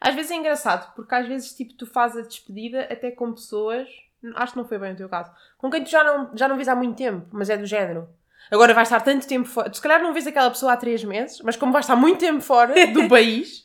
Às 0.00 0.14
vezes 0.14 0.30
é 0.32 0.34
engraçado, 0.34 0.92
porque 0.94 1.14
às 1.14 1.26
vezes 1.26 1.54
tipo, 1.54 1.72
tu 1.74 1.86
fazes 1.86 2.18
a 2.18 2.26
despedida 2.26 2.82
até 2.90 3.10
com 3.10 3.32
pessoas, 3.32 3.88
acho 4.34 4.52
que 4.52 4.58
não 4.58 4.68
foi 4.68 4.78
bem 4.78 4.92
o 4.92 4.96
teu 4.96 5.08
caso, 5.08 5.30
com 5.56 5.70
quem 5.70 5.82
tu 5.82 5.88
já 5.90 6.04
não, 6.04 6.36
já 6.36 6.46
não 6.46 6.56
vês 6.56 6.68
há 6.68 6.74
muito 6.74 6.96
tempo, 6.96 7.26
mas 7.32 7.48
é 7.48 7.56
do 7.56 7.64
género. 7.64 8.08
Agora 8.50 8.74
vais 8.74 8.88
estar 8.88 9.00
tanto 9.00 9.26
tempo 9.26 9.48
fora, 9.48 9.70
tu 9.70 9.76
se 9.76 9.82
calhar 9.82 10.02
não 10.02 10.12
vês 10.12 10.26
aquela 10.26 10.50
pessoa 10.50 10.72
há 10.72 10.76
três 10.76 11.02
meses, 11.04 11.40
mas 11.42 11.56
como 11.56 11.72
vais 11.72 11.84
estar 11.86 11.96
muito 11.96 12.18
tempo 12.20 12.40
fora 12.42 12.74
do 12.88 13.08
país, 13.08 13.64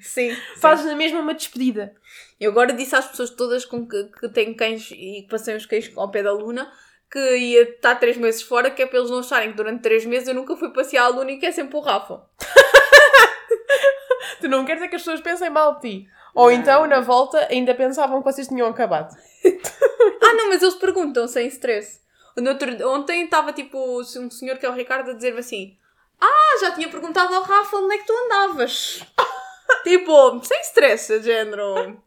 Sim. 0.00 0.34
fazes 0.58 0.86
na 0.86 0.94
mesma 0.94 1.20
uma 1.20 1.34
despedida. 1.34 1.94
Eu 2.40 2.50
agora 2.52 2.72
disse 2.72 2.94
às 2.96 3.06
pessoas 3.06 3.28
todas 3.30 3.64
com 3.66 3.86
que, 3.86 4.04
que 4.04 4.28
têm 4.30 4.54
cães 4.54 4.90
e 4.92 5.22
que 5.22 5.28
passei 5.28 5.54
os 5.56 5.66
cães 5.66 5.92
ao 5.96 6.10
pé 6.10 6.22
da 6.22 6.32
Luna 6.32 6.72
que 7.10 7.18
ia 7.36 7.62
estar 7.62 7.94
três 7.96 8.16
meses 8.16 8.42
fora, 8.42 8.70
que 8.70 8.82
é 8.82 8.86
para 8.86 8.98
eles 8.98 9.10
não 9.10 9.20
acharem 9.20 9.50
que 9.50 9.56
durante 9.56 9.82
três 9.82 10.04
meses 10.04 10.28
eu 10.28 10.34
nunca 10.34 10.56
fui 10.56 10.70
passear 10.72 11.04
a 11.04 11.08
Luna 11.08 11.32
e 11.32 11.38
que 11.38 11.46
é 11.46 11.52
sempre 11.52 11.76
o 11.76 11.80
Rafa. 11.80 12.22
Tu 14.40 14.48
não 14.48 14.64
queres 14.64 14.82
é 14.82 14.88
que 14.88 14.96
as 14.96 15.02
pessoas 15.02 15.20
pensem 15.20 15.50
mal 15.50 15.74
de 15.76 15.80
ti. 15.80 16.08
Ou 16.34 16.50
então, 16.52 16.86
na 16.86 17.00
volta, 17.00 17.46
ainda 17.50 17.74
pensavam 17.74 18.22
que 18.22 18.30
vocês 18.30 18.48
tinham 18.48 18.68
acabado. 18.68 19.14
Ah, 20.22 20.34
não, 20.34 20.48
mas 20.48 20.60
eles 20.60 20.74
perguntam 20.74 21.28
sem 21.28 21.46
stress. 21.46 22.00
Outro- 22.36 22.88
ontem 22.90 23.24
estava 23.24 23.52
tipo 23.52 23.78
um 24.00 24.30
senhor 24.30 24.58
que 24.58 24.66
é 24.66 24.68
o 24.68 24.72
Ricardo 24.74 25.12
a 25.12 25.14
dizer-me 25.14 25.38
assim: 25.38 25.76
Ah, 26.20 26.58
já 26.60 26.72
tinha 26.72 26.88
perguntado 26.88 27.32
ao 27.32 27.42
Rafa 27.42 27.76
onde 27.76 27.94
é 27.94 27.98
que 27.98 28.06
tu 28.06 28.12
andavas. 28.12 29.04
tipo, 29.84 30.44
sem 30.44 30.60
stress, 30.62 31.20
de 31.20 31.26
género. 31.26 32.02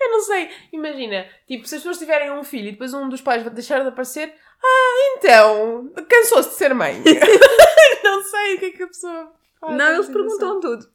Eu 0.00 0.10
não 0.10 0.20
sei, 0.20 0.50
imagina, 0.72 1.26
tipo, 1.46 1.66
se 1.66 1.74
as 1.74 1.82
pessoas 1.82 1.98
tiverem 1.98 2.30
um 2.30 2.42
filho 2.42 2.68
e 2.68 2.72
depois 2.72 2.94
um 2.94 3.08
dos 3.08 3.20
pais 3.20 3.42
vai 3.42 3.52
deixar 3.52 3.80
de 3.80 3.88
aparecer, 3.88 4.34
ah, 4.62 5.16
então, 5.16 5.92
cansou-se 6.08 6.50
de 6.50 6.54
ser 6.54 6.74
mãe. 6.74 7.02
não 8.04 8.22
sei 8.22 8.54
o 8.54 8.58
que 8.58 8.64
é 8.66 8.70
que 8.70 8.82
a 8.82 8.86
pessoa 8.86 9.32
faz. 9.60 9.76
não, 9.76 9.92
eles 9.94 10.08
perguntam 10.08 10.60
tudo. 10.60 10.86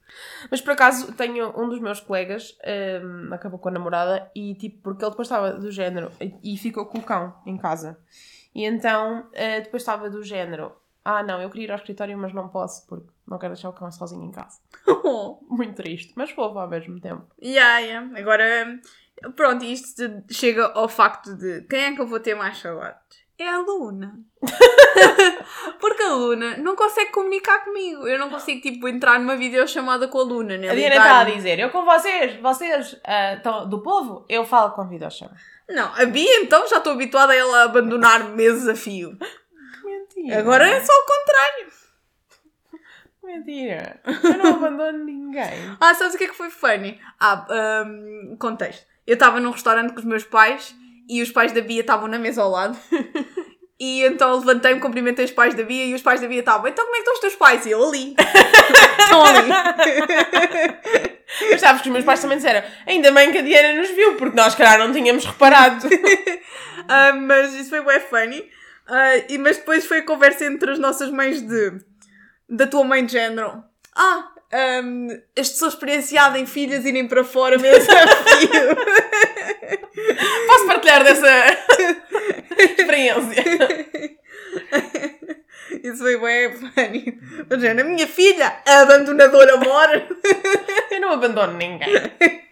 Mas 0.49 0.61
por 0.61 0.73
acaso 0.73 1.13
tenho 1.13 1.53
um 1.59 1.69
dos 1.69 1.79
meus 1.79 1.99
colegas, 1.99 2.57
hum, 3.03 3.29
acabou 3.31 3.59
com 3.59 3.69
a 3.69 3.71
namorada 3.71 4.29
e 4.35 4.55
tipo, 4.55 4.81
porque 4.81 5.03
ele 5.03 5.11
depois 5.11 5.27
estava 5.27 5.53
do 5.53 5.71
género 5.71 6.11
e 6.43 6.57
ficou 6.57 6.85
com 6.85 6.99
o 6.99 7.03
cão 7.03 7.35
em 7.45 7.57
casa. 7.57 7.99
E 8.53 8.63
então 8.63 9.27
eh, 9.33 9.61
depois 9.61 9.81
estava 9.83 10.09
do 10.09 10.23
género, 10.23 10.71
ah 11.03 11.21
não, 11.21 11.41
eu 11.41 11.49
queria 11.49 11.65
ir 11.65 11.71
ao 11.71 11.77
escritório, 11.77 12.17
mas 12.17 12.33
não 12.33 12.47
posso 12.47 12.87
porque 12.87 13.14
não 13.27 13.37
quero 13.37 13.53
deixar 13.53 13.69
o 13.69 13.73
cão 13.73 13.91
sozinho 13.91 14.23
em 14.23 14.31
casa. 14.31 14.59
Muito 15.49 15.75
triste, 15.75 16.13
mas 16.15 16.31
fofo 16.31 16.57
ao 16.59 16.69
mesmo 16.69 16.99
tempo. 16.99 17.25
Yeah, 17.41 17.79
yeah. 17.79 18.19
Agora, 18.19 18.79
pronto, 19.35 19.63
isto 19.63 20.23
chega 20.31 20.67
ao 20.67 20.87
facto 20.87 21.35
de 21.35 21.61
quem 21.69 21.85
é 21.85 21.95
que 21.95 22.01
eu 22.01 22.07
vou 22.07 22.19
ter 22.19 22.35
mais 22.35 22.57
saudades? 22.57 23.25
é 23.37 23.49
a 23.49 23.59
Luna. 23.59 24.17
Porque 25.79 26.03
a 26.03 26.13
Luna 26.13 26.57
não 26.57 26.75
consegue 26.75 27.11
comunicar 27.11 27.65
comigo. 27.65 28.07
Eu 28.07 28.17
não 28.17 28.29
consigo, 28.29 28.61
tipo, 28.61 28.87
entrar 28.87 29.19
numa 29.19 29.35
videochamada 29.35 30.07
com 30.07 30.19
a 30.19 30.23
Luna, 30.23 30.57
né? 30.57 30.69
A 30.69 30.75
Diana 30.75 30.95
está 30.95 31.19
a 31.19 31.23
dizer, 31.25 31.59
eu 31.59 31.69
com 31.69 31.83
vocês, 31.83 32.39
vocês 32.39 32.99
ah, 33.03 33.37
tão- 33.43 33.67
do 33.67 33.81
povo, 33.81 34.25
eu 34.29 34.45
falo 34.45 34.71
com 34.71 34.87
videochamada. 34.87 35.37
Não, 35.69 35.93
a 35.95 36.05
Bia, 36.05 36.41
então, 36.41 36.67
já 36.67 36.77
estou 36.77 36.93
habituada 36.93 37.33
a 37.33 37.35
ela 37.35 37.63
abandonar 37.63 38.29
meses 38.29 38.67
a 38.67 38.75
fio. 38.75 39.17
Mentira. 39.83 40.39
Agora 40.39 40.67
é 40.67 40.79
só 40.79 40.93
o 40.93 41.05
contrário. 41.05 41.84
Mentira. 43.25 43.99
Eu 44.05 44.37
não 44.37 44.55
abandono 44.55 45.03
ninguém. 45.03 45.75
Ah, 45.81 45.93
sabes 45.93 46.15
o 46.15 46.17
que 46.17 46.25
é 46.25 46.27
que 46.27 46.35
foi 46.35 46.49
funny? 46.49 46.99
Ah, 47.19 47.45
um, 47.49 48.37
contexto. 48.37 48.85
Eu 49.05 49.15
estava 49.15 49.39
num 49.39 49.51
restaurante 49.51 49.93
com 49.93 49.99
os 49.99 50.05
meus 50.05 50.23
pais 50.23 50.75
e 51.09 51.21
os 51.21 51.31
pais 51.31 51.51
da 51.51 51.61
Bia 51.61 51.81
estavam 51.81 52.07
na 52.07 52.17
mesa 52.17 52.41
ao 52.41 52.49
lado. 52.49 52.77
E 53.77 54.03
então 54.05 54.39
levantei-me, 54.39 54.79
cumprimentei 54.79 55.25
os 55.25 55.31
pais 55.31 55.53
da 55.53 55.61
Bia 55.61 55.83
e 55.83 55.93
os 55.93 56.01
pais 56.01 56.21
da 56.21 56.29
Bia 56.29 56.39
estavam, 56.39 56.65
então 56.65 56.85
como 56.85 56.95
é 56.95 56.99
que 56.99 57.01
estão 57.01 57.13
os 57.13 57.19
teus 57.19 57.35
pais? 57.35 57.65
E 57.65 57.71
eu 57.71 57.85
ali. 57.85 58.15
Estão 58.97 59.21
ali. 59.21 59.49
Mas 61.51 61.59
sabes 61.59 61.81
que 61.81 61.89
os 61.89 61.93
meus 61.93 62.05
pais 62.05 62.21
também 62.21 62.37
disseram, 62.37 62.65
ainda 62.87 63.11
bem 63.11 63.33
que 63.33 63.39
a 63.39 63.41
Diana 63.41 63.81
nos 63.81 63.89
viu, 63.89 64.15
porque 64.15 64.37
nós, 64.37 64.55
calhar, 64.55 64.79
não 64.79 64.93
tínhamos 64.93 65.25
reparado. 65.25 65.89
Ah, 66.87 67.11
mas 67.13 67.53
isso 67.53 67.69
foi 67.69 67.81
bem 67.81 67.99
funny. 67.99 68.49
Ah, 68.87 69.17
e, 69.27 69.37
mas 69.37 69.57
depois 69.57 69.85
foi 69.85 69.99
a 69.99 70.05
conversa 70.05 70.45
entre 70.45 70.71
as 70.71 70.79
nossas 70.79 71.09
mães 71.09 71.41
de... 71.41 71.73
Da 72.49 72.67
tua 72.67 72.83
mãe 72.83 73.05
de 73.05 73.13
género. 73.13 73.63
Ah, 73.95 74.31
um, 74.83 75.07
as 75.37 75.49
sou 75.49 75.69
em 76.37 76.45
filhas 76.45 76.85
irem 76.85 77.07
para 77.07 77.23
fora 77.23 77.57
mesmo 77.57 77.91
a. 77.91 78.05
Posso 80.47 80.67
partilhar 80.67 81.03
dessa 81.03 81.27
experiência? 82.59 83.43
Isso 85.83 85.97
foi 85.97 86.17
bem 86.17 86.53
funny. 86.53 87.19
Mas, 87.49 87.63
Ana, 87.63 87.83
minha 87.83 88.07
filha, 88.07 88.55
a 88.65 88.81
abandonadora 88.81 89.57
mora. 89.57 90.07
Eu 90.91 91.01
não 91.01 91.11
abandono 91.11 91.53
ninguém. 91.53 91.89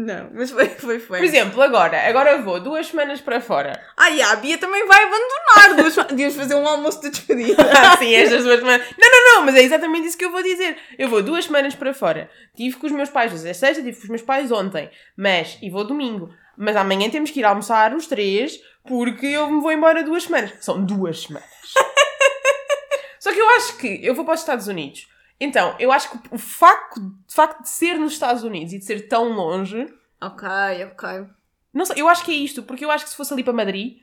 Não, 0.00 0.30
mas 0.32 0.52
foi, 0.52 0.68
foi 0.68 1.00
funny. 1.00 1.18
Por 1.18 1.24
exemplo, 1.24 1.60
agora, 1.60 2.08
agora 2.08 2.30
eu 2.30 2.44
vou 2.44 2.60
duas 2.60 2.86
semanas 2.86 3.20
para 3.20 3.40
fora. 3.40 3.72
Ah, 3.96 4.08
e 4.08 4.22
a 4.22 4.36
Bia 4.36 4.56
também 4.56 4.86
vai 4.86 5.02
abandonar. 5.02 5.76
Duas, 5.76 5.96
devíamos 6.06 6.36
fazer 6.36 6.54
um 6.54 6.68
almoço 6.68 7.00
de 7.00 7.10
despedida. 7.10 7.56
Ah, 7.76 7.96
sim, 7.96 8.14
estas 8.14 8.44
duas 8.44 8.60
semanas. 8.60 8.86
Não, 8.96 9.10
não, 9.10 9.34
não, 9.34 9.44
mas 9.46 9.56
é 9.56 9.62
exatamente 9.62 10.06
isso 10.06 10.16
que 10.16 10.24
eu 10.24 10.30
vou 10.30 10.40
dizer. 10.40 10.76
Eu 10.96 11.08
vou 11.08 11.20
duas 11.20 11.46
semanas 11.46 11.74
para 11.74 11.92
fora. 11.92 12.30
Tive 12.54 12.76
com 12.76 12.86
os 12.86 12.92
meus 12.92 13.10
pais 13.10 13.32
hoje 13.32 13.48
é 13.48 13.52
sexta, 13.52 13.82
tive 13.82 13.96
com 13.96 14.04
os 14.04 14.08
meus 14.08 14.22
pais 14.22 14.52
ontem. 14.52 14.88
Mas, 15.16 15.58
e 15.60 15.68
vou 15.68 15.84
domingo. 15.84 16.32
Mas 16.56 16.76
amanhã 16.76 17.10
temos 17.10 17.32
que 17.32 17.40
ir 17.40 17.44
almoçar 17.44 17.92
os 17.92 18.06
três, 18.06 18.60
porque 18.86 19.26
eu 19.26 19.50
me 19.50 19.60
vou 19.60 19.72
embora 19.72 20.04
duas 20.04 20.22
semanas. 20.22 20.52
São 20.60 20.84
duas 20.84 21.22
semanas. 21.22 21.48
Só 23.18 23.32
que 23.32 23.40
eu 23.40 23.48
acho 23.56 23.76
que 23.78 23.98
eu 24.00 24.14
vou 24.14 24.24
para 24.24 24.34
os 24.34 24.40
Estados 24.40 24.68
Unidos. 24.68 25.08
Então, 25.40 25.76
eu 25.78 25.92
acho 25.92 26.10
que 26.10 26.34
o 26.34 26.38
facto, 26.38 26.98
o 26.98 27.32
facto 27.32 27.62
de 27.62 27.68
ser 27.68 27.98
nos 27.98 28.12
Estados 28.12 28.42
Unidos 28.42 28.72
e 28.72 28.78
de 28.78 28.84
ser 28.84 29.08
tão 29.08 29.32
longe, 29.32 29.86
ok, 30.20 30.48
ok. 30.92 31.26
não 31.72 31.84
sei, 31.84 32.00
eu 32.00 32.08
acho 32.08 32.24
que 32.24 32.32
é 32.32 32.34
isto, 32.34 32.62
porque 32.64 32.84
eu 32.84 32.90
acho 32.90 33.04
que 33.04 33.10
se 33.10 33.16
fosse 33.16 33.32
ali 33.32 33.44
para 33.44 33.52
Madrid, 33.52 33.98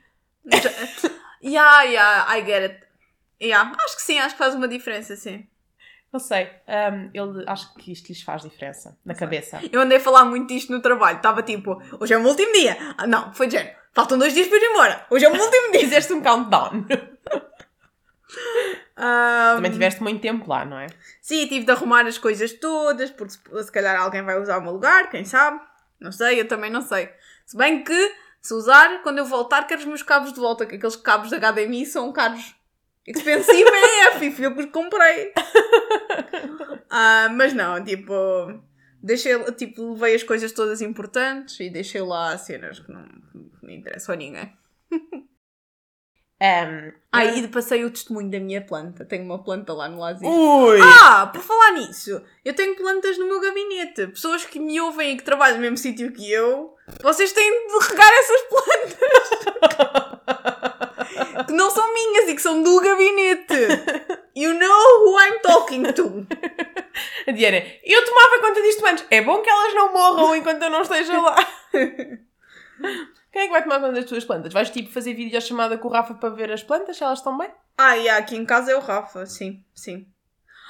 Yeah, 1.44 1.84
yeah, 1.84 2.26
I 2.28 2.42
get 2.44 2.64
it. 2.64 2.80
Yeah, 3.42 3.72
acho 3.84 3.96
que 3.98 4.02
sim, 4.02 4.18
acho 4.20 4.34
que 4.36 4.40
faz 4.40 4.56
uma 4.56 4.68
diferença, 4.68 5.16
sim. 5.16 5.46
não 6.12 6.20
sei, 6.20 6.50
ele, 7.14 7.44
acho 7.46 7.74
que 7.76 7.92
isto 7.92 8.08
lhes 8.08 8.22
faz 8.24 8.42
diferença 8.42 8.98
na 9.06 9.14
cabeça. 9.14 9.60
Eu 9.72 9.82
andei 9.82 9.98
a 9.98 10.02
falar 10.02 10.26
muito 10.26 10.48
disto 10.48 10.72
no 10.72 10.82
trabalho. 10.82 11.18
Estava 11.18 11.44
tipo, 11.44 11.80
hoje 12.00 12.14
é 12.14 12.18
o 12.18 12.22
meu 12.22 12.30
último 12.30 12.54
dia. 12.54 12.78
Ah, 12.98 13.06
não, 13.06 13.34
foi 13.34 13.48
de 13.48 13.58
género. 13.58 13.76
Faltam 13.94 14.18
dois 14.18 14.34
dias 14.34 14.48
para 14.48 14.58
ir 14.58 14.72
embora. 14.72 15.06
Hoje 15.10 15.26
é 15.26 15.30
o 15.30 15.34
meu 15.34 15.44
último 15.44 15.72
dia. 15.72 15.82
Fizeste 15.82 16.14
um 16.14 16.22
countdown. 16.22 16.86
Ah, 18.96 19.54
Também 19.56 19.72
tiveste 19.72 20.02
muito 20.02 20.22
tempo 20.22 20.50
lá, 20.50 20.64
não 20.64 20.80
é? 20.80 20.88
Sim, 21.22 21.48
tive 21.48 21.66
de 21.66 21.72
arrumar 21.72 22.06
as 22.06 22.18
coisas 22.18 22.54
todas, 22.54 23.12
porque 23.12 23.34
se, 23.34 23.72
calhar 23.72 24.00
alguém 24.00 24.24
vai 24.24 24.40
usar 24.40 24.58
o 24.58 24.62
meu 24.62 24.72
lugar, 24.72 25.10
quem 25.10 25.26
sabe? 25.26 25.60
Não 26.00 26.12
sei, 26.12 26.40
eu 26.40 26.48
também 26.48 26.72
não 26.72 26.82
sei. 26.82 27.10
Se 27.46 27.58
bem 27.58 27.84
que, 27.84 28.16
se 28.42 28.54
usar, 28.54 29.02
quando 29.04 29.18
eu 29.18 29.26
voltar, 29.26 29.68
quero 29.68 29.82
os 29.82 29.86
meus 29.88 30.02
cabos 30.02 30.32
de 30.32 30.40
volta, 30.40 30.66
que 30.66 30.76
aqueles 30.76 30.96
cabos 30.96 31.30
da 31.30 31.38
HDMI 31.38 31.86
são 31.86 32.12
caros. 32.14 32.56
Expensive 33.06 33.70
AF, 34.10 34.26
e 34.26 34.32
fui 34.32 34.46
eu 34.46 34.54
que 34.54 34.62
os 34.62 34.72
comprei. 34.72 35.34
Ah, 36.98 37.28
mas 37.30 37.52
não, 37.54 37.84
tipo, 37.84 38.14
deixei, 39.04 39.38
tipo, 39.54 39.94
levei 39.94 40.16
as 40.16 40.24
coisas 40.24 40.52
todas 40.54 40.82
importantes 40.82 41.60
e 41.60 41.70
deixei 41.70 42.00
lá 42.02 42.38
cenas 42.38 42.80
que 42.80 42.90
não, 42.90 43.04
que 43.04 43.66
não 43.66 43.70
interessam 43.70 44.14
a 44.14 44.18
ninguém. 44.18 44.58
Um, 46.42 46.92
Ah, 47.14 47.24
e 47.24 47.48
passei 47.48 47.86
o 47.86 47.90
testemunho 47.90 48.30
da 48.30 48.40
minha 48.40 48.62
planta. 48.62 49.06
Tenho 49.06 49.24
uma 49.24 49.42
planta 49.42 49.72
lá 49.74 49.88
no 49.88 50.00
Lazinho. 50.00 50.30
Ui! 50.30 50.80
Ah, 50.82 51.28
por 51.28 51.42
falar 51.42 51.72
nisso, 51.74 52.22
eu 52.44 52.54
tenho 52.54 52.76
plantas 52.76 53.18
no 53.18 53.26
meu 53.26 53.40
gabinete. 53.40 54.08
Pessoas 54.08 54.44
que 54.46 54.60
me 54.60 54.80
ouvem 54.82 55.12
e 55.12 55.18
que 55.18 55.24
trabalham 55.24 55.56
no 55.56 55.62
mesmo 55.62 55.78
sítio 55.78 56.12
que 56.12 56.30
eu, 56.30 56.76
vocês 57.02 57.32
têm 57.32 57.68
de 57.68 57.88
regar 57.88 58.12
essas 58.12 58.42
plantas. 58.50 59.00
que 61.48 61.54
não 61.54 61.70
são 61.72 61.94
minhas 61.94 62.28
e 62.28 62.36
que 62.36 62.42
são 62.42 62.62
do 62.62 62.82
gabinete. 62.82 63.56
You 64.36 64.54
know 64.56 65.06
who 65.06 65.18
I'm 65.18 65.40
talking 65.42 65.84
to. 65.94 66.28
A 67.28 67.32
Diana, 67.32 67.64
eu 67.84 68.06
tomava 68.06 68.42
conta 68.42 68.62
disto 68.62 68.86
antes. 68.86 69.06
É 69.10 69.22
bom 69.22 69.42
que 69.42 69.50
elas 69.50 69.74
não 69.74 69.94
morram 69.94 70.36
enquanto 70.36 70.62
eu 70.64 70.70
não 70.70 70.82
esteja 70.82 71.18
lá. 71.20 71.36
Quem 73.36 73.42
é 73.42 73.46
que 73.48 73.52
vai 73.52 73.64
tomar 73.64 73.82
conta 73.82 73.92
das 73.92 74.06
tuas 74.06 74.24
plantas? 74.24 74.54
Vais 74.54 74.70
tipo 74.70 74.90
fazer 74.90 75.14
videochamada 75.14 75.78
com 75.78 75.90
o 75.90 75.92
Rafa 75.92 76.14
para 76.14 76.30
ver 76.30 76.50
as 76.54 76.64
plantas, 76.64 76.96
se 76.96 77.04
elas 77.04 77.20
estão 77.20 77.38
bem? 77.38 77.52
Ah, 77.78 77.98
e 77.98 78.08
aqui 78.08 78.38
em 78.38 78.46
casa 78.46 78.72
é 78.72 78.76
o 78.78 78.80
Rafa, 78.80 79.26
sim, 79.26 79.62
sim. 79.74 80.08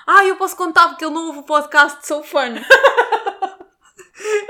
Ah, 0.08 0.25
eu 0.25 0.36
posso 0.36 0.58
contar 0.58 0.88
porque 0.88 1.06
ele 1.06 1.13
não 1.13 1.28
ouve 1.28 1.39
o 1.41 1.43
podcast 1.43 2.08
So 2.08 2.23
Fun. 2.23 2.56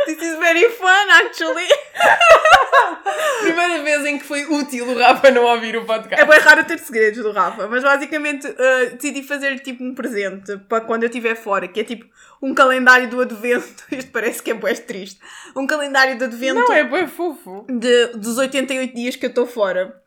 This 0.05 0.21
is 0.21 0.37
very 0.37 0.69
fun, 0.69 1.09
actually. 1.25 1.67
Primeira 3.41 3.83
vez 3.83 4.05
em 4.05 4.19
que 4.19 4.25
foi 4.25 4.45
útil 4.45 4.87
o 4.87 4.97
Rafa 4.97 5.31
não 5.31 5.43
ouvir 5.43 5.75
o 5.75 5.85
podcast. 5.85 6.21
É 6.21 6.25
bem 6.25 6.39
raro 6.39 6.63
ter 6.63 6.77
segredos 6.77 7.23
do 7.23 7.31
Rafa, 7.31 7.67
mas 7.67 7.83
basicamente 7.83 8.47
uh, 8.47 8.95
decidi 8.95 9.23
fazer 9.23 9.59
tipo 9.59 9.83
um 9.83 9.95
presente 9.95 10.57
para 10.69 10.81
quando 10.81 11.03
eu 11.03 11.09
estiver 11.09 11.35
fora, 11.35 11.67
que 11.67 11.79
é 11.79 11.83
tipo 11.83 12.05
um 12.41 12.53
calendário 12.53 13.09
do 13.09 13.21
advento. 13.21 13.83
Isto 13.91 14.11
parece 14.11 14.43
que 14.43 14.51
é 14.51 14.53
bem 14.53 14.75
triste. 14.75 15.19
Um 15.55 15.65
calendário 15.65 16.17
do 16.17 16.25
advento 16.25 16.59
Não, 16.59 16.71
é 16.71 16.83
bem 16.83 17.07
fofo. 17.07 17.65
de, 17.67 18.07
dos 18.17 18.37
88 18.37 18.93
dias 18.95 19.15
que 19.15 19.25
eu 19.25 19.29
estou 19.29 19.47
fora. 19.47 19.99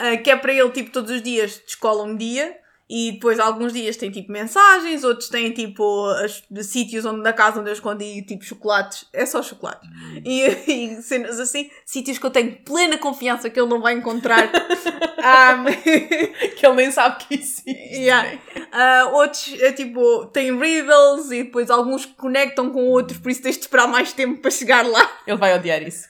Uh, 0.00 0.20
que 0.22 0.30
é 0.30 0.36
para 0.36 0.52
ele, 0.52 0.70
tipo, 0.70 0.90
todos 0.90 1.10
os 1.10 1.22
dias 1.22 1.62
descola 1.64 2.02
um 2.02 2.16
dia 2.16 2.56
e 2.88 3.12
depois 3.12 3.40
alguns 3.40 3.72
dias 3.72 3.96
tem 3.96 4.10
tipo 4.10 4.30
mensagens, 4.30 5.04
outros 5.04 5.28
têm 5.28 5.50
tipo 5.52 6.06
as, 6.24 6.42
sítios 6.66 7.04
onde 7.04 7.22
na 7.22 7.32
casa 7.32 7.60
onde 7.60 7.70
eu 7.70 7.74
escondi 7.74 8.22
tipo 8.22 8.44
chocolates, 8.44 9.06
é 9.12 9.24
só 9.24 9.42
chocolates. 9.42 9.88
E, 10.24 10.42
e 10.70 11.02
cenas 11.02 11.40
assim, 11.40 11.70
sítios 11.84 12.18
que 12.18 12.26
eu 12.26 12.30
tenho 12.30 12.56
plena 12.64 12.98
confiança 12.98 13.48
que 13.48 13.58
ele 13.58 13.68
não 13.68 13.80
vai 13.80 13.94
encontrar. 13.94 14.50
Um, 15.24 15.64
Que 16.54 16.66
ele 16.66 16.76
nem 16.76 16.90
sabe 16.90 17.24
que 17.24 17.34
existe. 17.34 17.70
Yeah. 17.70 18.38
Ah, 18.70 19.10
outros 19.10 19.58
é 19.58 19.72
tipo, 19.72 20.26
têm 20.26 20.54
riddles 20.58 21.30
e 21.30 21.44
depois 21.44 21.70
alguns 21.70 22.04
conectam 22.04 22.70
com 22.70 22.84
outros, 22.88 23.18
por 23.18 23.30
isso 23.30 23.40
tens 23.40 23.56
de 23.56 23.62
esperar 23.62 23.88
mais 23.88 24.12
tempo 24.12 24.42
para 24.42 24.50
chegar 24.50 24.86
lá. 24.86 25.10
Ele 25.26 25.38
vai 25.38 25.54
odiar 25.54 25.82
isso. 25.82 26.08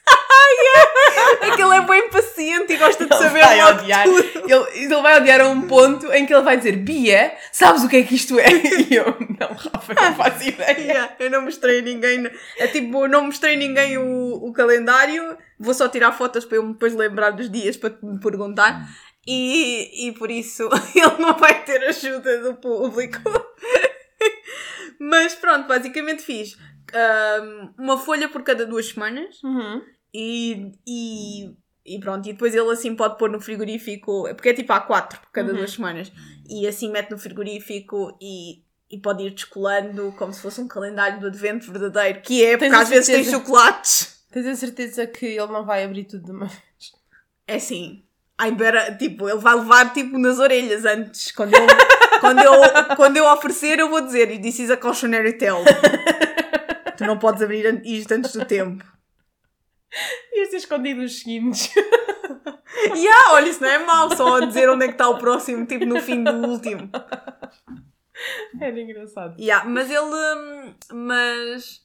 É 1.41 1.57
que 1.57 1.63
ele 1.63 1.75
é 1.77 1.81
bem 1.83 2.09
paciente 2.11 2.73
e 2.73 2.77
gosta 2.77 3.07
de 3.07 3.15
Ele 3.15 3.23
saber 3.23 3.41
vai 3.41 3.61
logo 3.63 3.79
odiar. 3.81 4.05
tudo. 4.05 4.53
Ele, 4.53 4.85
ele 4.85 5.03
vai 5.03 5.21
odiar 5.21 5.41
a 5.41 5.49
um 5.49 5.63
ponto 5.63 6.13
em 6.13 6.27
que 6.27 6.35
ele 6.35 6.43
vai 6.43 6.57
dizer 6.57 6.77
Bia, 6.77 7.35
sabes 7.53 7.83
o 7.85 7.89
que 7.89 7.97
é 7.97 8.03
que 8.03 8.15
isto 8.15 8.39
é? 8.39 8.47
E 8.91 8.95
eu, 8.95 9.05
não, 9.39 9.49
Rafa, 9.49 9.95
não 9.95 10.15
faço 10.17 10.49
ideia. 10.49 10.79
Yeah, 10.79 11.17
eu 11.19 11.31
não 11.31 11.43
mostrei 11.43 11.79
a 11.79 11.83
ninguém. 11.83 12.31
É 12.59 12.67
tipo, 12.67 13.07
não 13.09 13.27
mostrei 13.27 13.55
a 13.55 13.59
ninguém 13.59 13.99
o, 13.99 14.47
o 14.47 14.53
calendário. 14.53 15.37
Vou 15.59 15.73
só 15.75 15.89
tirar 15.89 16.13
fotos 16.13 16.45
para 16.45 16.59
eu 16.59 16.69
depois 16.73 16.95
lembrar 16.95 17.31
dos 17.31 17.51
dias 17.51 17.77
para 17.77 17.95
me 18.03 18.19
perguntar. 18.21 18.87
E, 19.27 20.09
e 20.09 20.13
por 20.13 20.31
isso 20.31 20.69
ele 20.95 21.17
não 21.19 21.35
vai 21.39 21.65
ter 21.65 21.83
ajuda 21.85 22.43
do 22.43 22.55
público. 22.57 23.19
Mas 24.99 25.35
pronto, 25.35 25.67
basicamente 25.67 26.23
fiz 26.23 26.57
ahm, 26.93 27.71
uma 27.79 27.99
folha 27.99 28.29
por 28.29 28.43
cada 28.43 28.67
duas 28.67 28.89
semanas. 28.89 29.43
Uhum. 29.43 29.83
E, 30.15 30.71
e, 30.87 31.51
e 31.85 31.99
pronto, 31.99 32.29
e 32.29 32.33
depois 32.33 32.55
ele 32.55 32.71
assim 32.71 32.95
pode 32.95 33.19
pôr 33.19 33.29
no 33.29 33.41
frigorífico, 33.41 34.25
porque 34.35 34.51
é 34.51 34.55
tipo 34.55 34.73
há 34.73 34.81
quatro 34.81 35.19
por 35.21 35.31
cada 35.33 35.51
Uhum. 35.51 35.59
duas 35.59 35.73
semanas, 35.73 36.13
e 36.49 36.67
assim 36.69 36.89
mete 36.91 37.11
no 37.11 37.19
frigorífico 37.19 38.17
e, 38.23 38.63
e 38.89 38.99
pode 39.01 39.25
ir 39.25 39.31
descolando 39.31 40.15
como 40.17 40.33
se 40.33 40.41
fosse 40.41 40.61
um 40.61 40.69
calendário 40.69 41.19
do 41.19 41.27
advento 41.27 41.73
verdadeiro, 41.73 42.21
que 42.23 42.45
é, 42.45 42.57
porque 42.57 42.71
Tens 42.71 42.81
às 42.83 42.89
vezes 42.89 43.07
tem 43.07 43.25
chocolates. 43.25 44.25
Tens 44.31 44.47
a 44.47 44.55
certeza 44.55 45.07
que 45.07 45.27
ele 45.27 45.47
não 45.49 45.65
vai 45.65 45.83
abrir 45.85 46.05
tudo 46.05 46.25
de 46.25 46.31
uma 46.31 46.47
vez? 46.47 46.63
É 47.47 47.57
assim, 47.57 48.05
I 48.41 48.51
better, 48.53 48.97
tipo, 48.97 49.29
ele 49.29 49.39
vai 49.39 49.55
levar 49.57 49.93
tipo 49.93 50.17
nas 50.19 50.39
orelhas 50.39 50.85
antes, 50.85 51.33
quando 51.33 51.55
eu, 51.55 51.67
quando 52.21 52.39
eu, 52.41 52.97
quando 52.97 53.17
eu 53.17 53.27
oferecer 53.27 53.79
eu 53.81 53.91
vou 53.91 54.01
dizer, 54.01 54.41
this 54.41 54.59
is 54.61 54.71
a 54.71 54.77
cautionary 54.77 55.33
tale. 55.39 55.65
tu 56.97 57.05
não 57.05 57.19
podes 57.19 57.43
abrir 57.43 57.83
isto 57.85 58.13
antes 58.13 58.33
do 58.33 58.45
tempo. 58.45 58.85
Ias 60.35 60.49
ter 60.51 60.57
escondido 60.57 61.01
os 61.03 61.19
seguintes. 61.21 61.71
E 62.97 63.09
ah, 63.09 63.33
olha, 63.33 63.49
isso 63.49 63.63
não 63.63 63.69
é 63.71 63.79
mau, 63.79 64.15
só 64.15 64.37
a 64.37 64.45
dizer 64.47 64.69
onde 64.69 64.85
é 64.85 64.89
que 64.89 64.95
está 64.95 65.09
o 65.09 65.17
próximo, 65.17 65.65
tipo 65.65 65.87
no 65.87 66.01
fim 66.03 66.23
do 66.23 66.33
último. 66.49 66.91
Era 68.61 68.81
engraçado. 68.81 69.41
Yeah, 69.41 69.69
mas 69.69 69.91
ele. 69.91 70.01
hum, 70.01 70.75
Mas. 70.93 71.81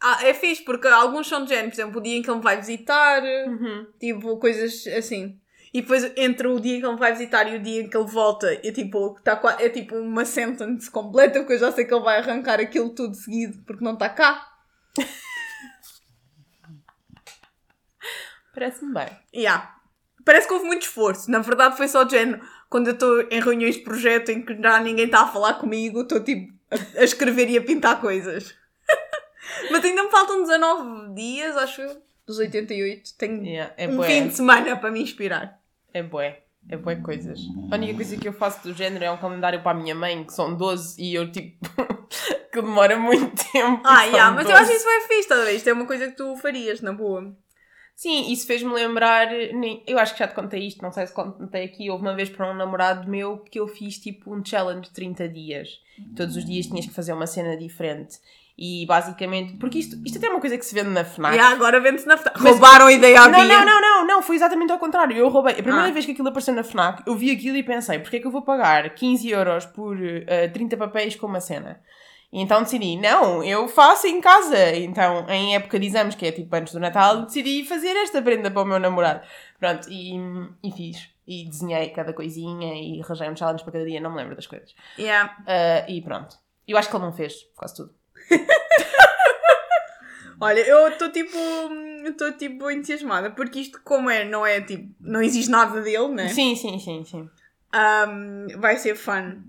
Ah, 0.00 0.18
é 0.26 0.34
fixe, 0.34 0.64
porque 0.64 0.88
alguns 0.88 1.28
são 1.28 1.44
de 1.44 1.50
género, 1.50 1.68
por 1.68 1.74
exemplo, 1.74 2.00
o 2.00 2.02
dia 2.02 2.16
em 2.16 2.22
que 2.22 2.28
ele 2.30 2.38
me 2.38 2.42
vai 2.42 2.56
visitar, 2.56 3.22
Uhum. 3.22 3.86
tipo, 4.00 4.36
coisas 4.38 4.84
assim. 4.96 5.38
E 5.72 5.80
depois, 5.80 6.10
entre 6.16 6.48
o 6.48 6.58
dia 6.58 6.76
em 6.76 6.80
que 6.80 6.86
ele 6.86 6.94
me 6.94 6.98
vai 6.98 7.12
visitar 7.12 7.44
e 7.52 7.56
o 7.56 7.62
dia 7.62 7.82
em 7.82 7.88
que 7.88 7.96
ele 7.96 8.06
volta, 8.10 8.52
é 8.52 8.72
tipo, 8.72 9.16
tá, 9.22 9.40
é 9.60 9.68
tipo 9.68 9.94
uma 9.96 10.24
sentence 10.24 10.90
completa, 10.90 11.38
porque 11.40 11.52
eu 11.54 11.58
já 11.58 11.70
sei 11.72 11.84
que 11.84 11.94
ele 11.94 12.02
vai 12.04 12.18
arrancar 12.18 12.58
aquilo 12.58 12.90
tudo 12.90 13.14
seguido, 13.14 13.62
porque 13.64 13.84
não 13.84 13.92
está 13.94 14.08
cá. 14.08 14.48
Parece-me 18.54 18.92
bem. 18.94 19.08
Yeah. 19.34 19.76
Parece 20.24 20.46
que 20.46 20.54
houve 20.54 20.66
muito 20.66 20.82
esforço. 20.82 21.30
Na 21.30 21.40
verdade, 21.40 21.76
foi 21.76 21.88
só 21.88 22.04
de 22.04 22.12
género. 22.12 22.40
Quando 22.70 22.88
eu 22.88 22.92
estou 22.94 23.22
em 23.30 23.40
reuniões 23.40 23.74
de 23.76 23.82
projeto 23.82 24.30
em 24.30 24.42
que 24.42 24.60
já 24.60 24.80
ninguém 24.80 25.06
está 25.06 25.22
a 25.22 25.28
falar 25.28 25.54
comigo, 25.54 26.02
estou 26.02 26.22
tipo 26.22 26.52
a, 26.70 27.00
a 27.00 27.04
escrever 27.04 27.50
e 27.50 27.58
a 27.58 27.62
pintar 27.62 28.00
coisas. 28.00 28.54
Mas 29.70 29.84
ainda 29.84 30.04
me 30.04 30.10
faltam 30.10 30.42
19 30.42 31.14
dias, 31.14 31.56
acho 31.56 31.82
eu, 31.82 32.02
dos 32.26 32.38
88. 32.38 33.16
Tenho 33.18 33.44
Yeah, 33.44 33.74
é 33.76 33.88
um 33.88 33.96
bué. 33.96 34.06
fim 34.06 34.28
de 34.28 34.34
semana 34.34 34.76
para 34.76 34.90
me 34.90 35.02
inspirar. 35.02 35.60
É 35.92 36.02
bué. 36.02 36.42
É 36.68 36.76
bué 36.76 36.96
coisas. 36.96 37.40
A 37.70 37.74
única 37.74 37.94
coisa 37.94 38.16
que 38.16 38.28
eu 38.28 38.32
faço 38.32 38.62
do 38.62 38.72
género 38.72 39.04
é 39.04 39.10
um 39.10 39.18
calendário 39.18 39.60
para 39.62 39.76
a 39.76 39.80
minha 39.80 39.94
mãe, 39.94 40.22
que 40.24 40.32
são 40.32 40.56
12, 40.56 41.02
e 41.02 41.14
eu 41.14 41.30
tipo. 41.30 41.58
que 42.52 42.60
demora 42.60 42.96
muito 42.96 43.44
tempo. 43.52 43.82
Ah, 43.84 44.04
yeah, 44.04 44.30
mas 44.30 44.44
eu 44.46 44.52
12. 44.52 44.62
acho 44.62 44.72
isso 44.72 44.86
bem 44.86 45.00
fixe, 45.08 45.28
ver? 45.28 45.52
Isto 45.52 45.70
é 45.70 45.72
uma 45.72 45.86
coisa 45.86 46.06
que 46.08 46.16
tu 46.16 46.36
farias, 46.36 46.80
na 46.80 46.92
boa. 46.92 47.34
Sim, 48.02 48.32
isso 48.32 48.48
fez-me 48.48 48.72
lembrar. 48.74 49.28
Eu 49.86 49.96
acho 49.96 50.12
que 50.14 50.18
já 50.18 50.26
te 50.26 50.34
contei 50.34 50.66
isto, 50.66 50.82
não 50.82 50.90
sei 50.90 51.06
se 51.06 51.14
contei 51.14 51.64
aqui. 51.64 51.88
Houve 51.88 52.02
uma 52.02 52.16
vez 52.16 52.28
para 52.28 52.50
um 52.50 52.54
namorado 52.54 53.08
meu 53.08 53.38
que 53.38 53.60
eu 53.60 53.68
fiz 53.68 53.96
tipo 53.96 54.34
um 54.34 54.44
challenge 54.44 54.80
de 54.80 54.90
30 54.90 55.28
dias. 55.28 55.68
Todos 56.16 56.34
os 56.36 56.44
dias 56.44 56.66
tinhas 56.66 56.84
que 56.84 56.92
fazer 56.92 57.12
uma 57.12 57.28
cena 57.28 57.56
diferente. 57.56 58.16
E 58.58 58.84
basicamente. 58.86 59.52
Porque 59.52 59.78
isto, 59.78 59.94
isto 60.04 60.18
até 60.18 60.26
é 60.26 60.30
uma 60.30 60.40
coisa 60.40 60.58
que 60.58 60.66
se 60.66 60.74
vende 60.74 60.90
na 60.90 61.04
Fnac. 61.04 61.36
E 61.36 61.38
agora 61.38 61.78
vende-se 61.80 62.04
na 62.08 62.16
FNAC. 62.16 62.40
Mas- 62.42 62.50
Roubaram 62.54 62.86
a 62.86 62.92
ideia 62.92 63.20
à 63.20 63.28
Não, 63.28 63.44
não, 63.44 63.64
não, 63.64 63.80
não, 63.80 64.06
não, 64.06 64.22
foi 64.22 64.34
exatamente 64.34 64.72
ao 64.72 64.80
contrário. 64.80 65.16
Eu 65.16 65.28
roubei. 65.28 65.52
A 65.52 65.62
primeira 65.62 65.86
Ah. 65.86 65.92
vez 65.92 66.04
que 66.04 66.10
aquilo 66.10 66.26
apareceu 66.26 66.54
na 66.54 66.64
Fnac, 66.64 67.04
eu 67.06 67.14
vi 67.14 67.30
aquilo 67.30 67.56
e 67.56 67.62
pensei, 67.62 68.00
porque 68.00 68.16
é 68.16 68.20
que 68.20 68.26
eu 68.26 68.32
vou 68.32 68.42
pagar 68.42 68.90
15 68.96 69.30
euros 69.30 69.64
por 69.66 69.96
eh, 70.02 70.48
30 70.48 70.76
papéis 70.76 71.14
com 71.14 71.28
uma 71.28 71.40
cena? 71.40 71.80
E 72.32 72.40
então 72.40 72.62
decidi, 72.62 72.96
não, 72.96 73.44
eu 73.44 73.68
faço 73.68 74.06
em 74.06 74.20
casa. 74.20 74.74
Então, 74.74 75.28
em 75.28 75.54
época 75.54 75.78
de 75.78 75.86
exames, 75.86 76.14
que 76.14 76.26
é 76.26 76.32
tipo 76.32 76.54
antes 76.56 76.72
do 76.72 76.80
Natal, 76.80 77.26
decidi 77.26 77.64
fazer 77.64 77.94
esta 77.96 78.22
prenda 78.22 78.50
para 78.50 78.62
o 78.62 78.64
meu 78.64 78.78
namorado. 78.78 79.20
Pronto, 79.58 79.88
e, 79.90 80.14
e 80.64 80.72
fiz. 80.72 81.10
E 81.26 81.44
desenhei 81.44 81.90
cada 81.90 82.12
coisinha 82.12 82.74
e 82.74 83.00
arranjei 83.02 83.28
um 83.28 83.36
challenge 83.36 83.62
para 83.62 83.74
cada 83.74 83.84
dia, 83.84 84.00
não 84.00 84.10
me 84.10 84.16
lembro 84.16 84.34
das 84.34 84.46
coisas. 84.46 84.74
Yeah. 84.98 85.36
Ah, 85.46 85.84
e 85.88 86.00
pronto. 86.00 86.36
Eu 86.66 86.78
acho 86.78 86.88
que 86.88 86.96
ele 86.96 87.04
não 87.04 87.12
fez 87.12 87.34
quase 87.54 87.76
tudo. 87.76 87.94
Olha, 90.40 90.60
eu 90.60 90.88
estou 90.88 91.12
tipo. 91.12 91.36
Estou 92.04 92.32
tipo 92.32 92.68
entusiasmada, 92.68 93.30
porque 93.30 93.60
isto, 93.60 93.80
como 93.84 94.10
é, 94.10 94.24
não 94.24 94.44
é 94.44 94.60
tipo. 94.60 94.92
Não 95.00 95.22
existe 95.22 95.50
nada 95.50 95.80
dele, 95.80 96.08
né? 96.08 96.28
Sim, 96.28 96.56
sim, 96.56 96.80
sim, 96.80 97.04
sim. 97.04 97.30
Um, 97.72 98.48
vai 98.58 98.76
ser 98.76 98.96
fun. 98.96 99.40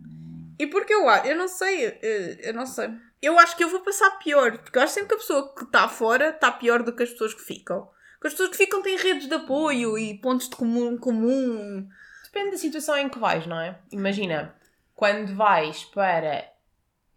E 0.60 0.68
porque 0.68 0.94
eu 0.94 1.10
acho, 1.10 1.28
eu 1.28 1.36
não 1.36 1.48
sei, 1.48 1.86
eh, 1.86 2.50
eu 2.50 2.54
não 2.54 2.66
sei. 2.66 2.90
Eu 3.22 3.40
acho 3.40 3.56
que 3.56 3.64
eu 3.64 3.70
vou 3.70 3.82
passar 3.82 4.12
pior, 4.20 4.58
porque 4.60 4.78
eu 4.78 4.84
acho 4.84 4.94
sempre 4.94 5.10
que 5.10 5.16
a 5.16 5.18
pessoa 5.18 5.56
que 5.56 5.64
está 5.64 5.88
fora 5.88 6.30
está 6.30 6.52
pior 6.52 6.84
do 6.84 6.94
que 6.94 7.04
as 7.04 7.10
pessoas 7.10 7.34
que 7.34 7.42
ficam. 7.42 7.90
Porque 8.16 8.28
as 8.28 8.34
pessoas 8.34 8.50
que 8.50 8.58
ficam 8.58 8.82
têm 8.82 8.98
redes 8.98 9.28
de 9.28 9.34
apoio 9.34 9.98
e 9.98 10.18
pontos 10.20 10.50
de 10.50 10.56
comum 10.56 10.98
comum. 10.98 11.88
Depende 12.26 12.52
da 12.52 12.58
situação 12.58 12.98
em 12.98 13.10
que 13.10 13.20
vais, 13.20 13.46
não 13.46 13.60
é? 13.60 13.80
Imagina, 13.92 14.56
quando 14.96 15.36
vais 15.36 15.84
para 15.86 16.50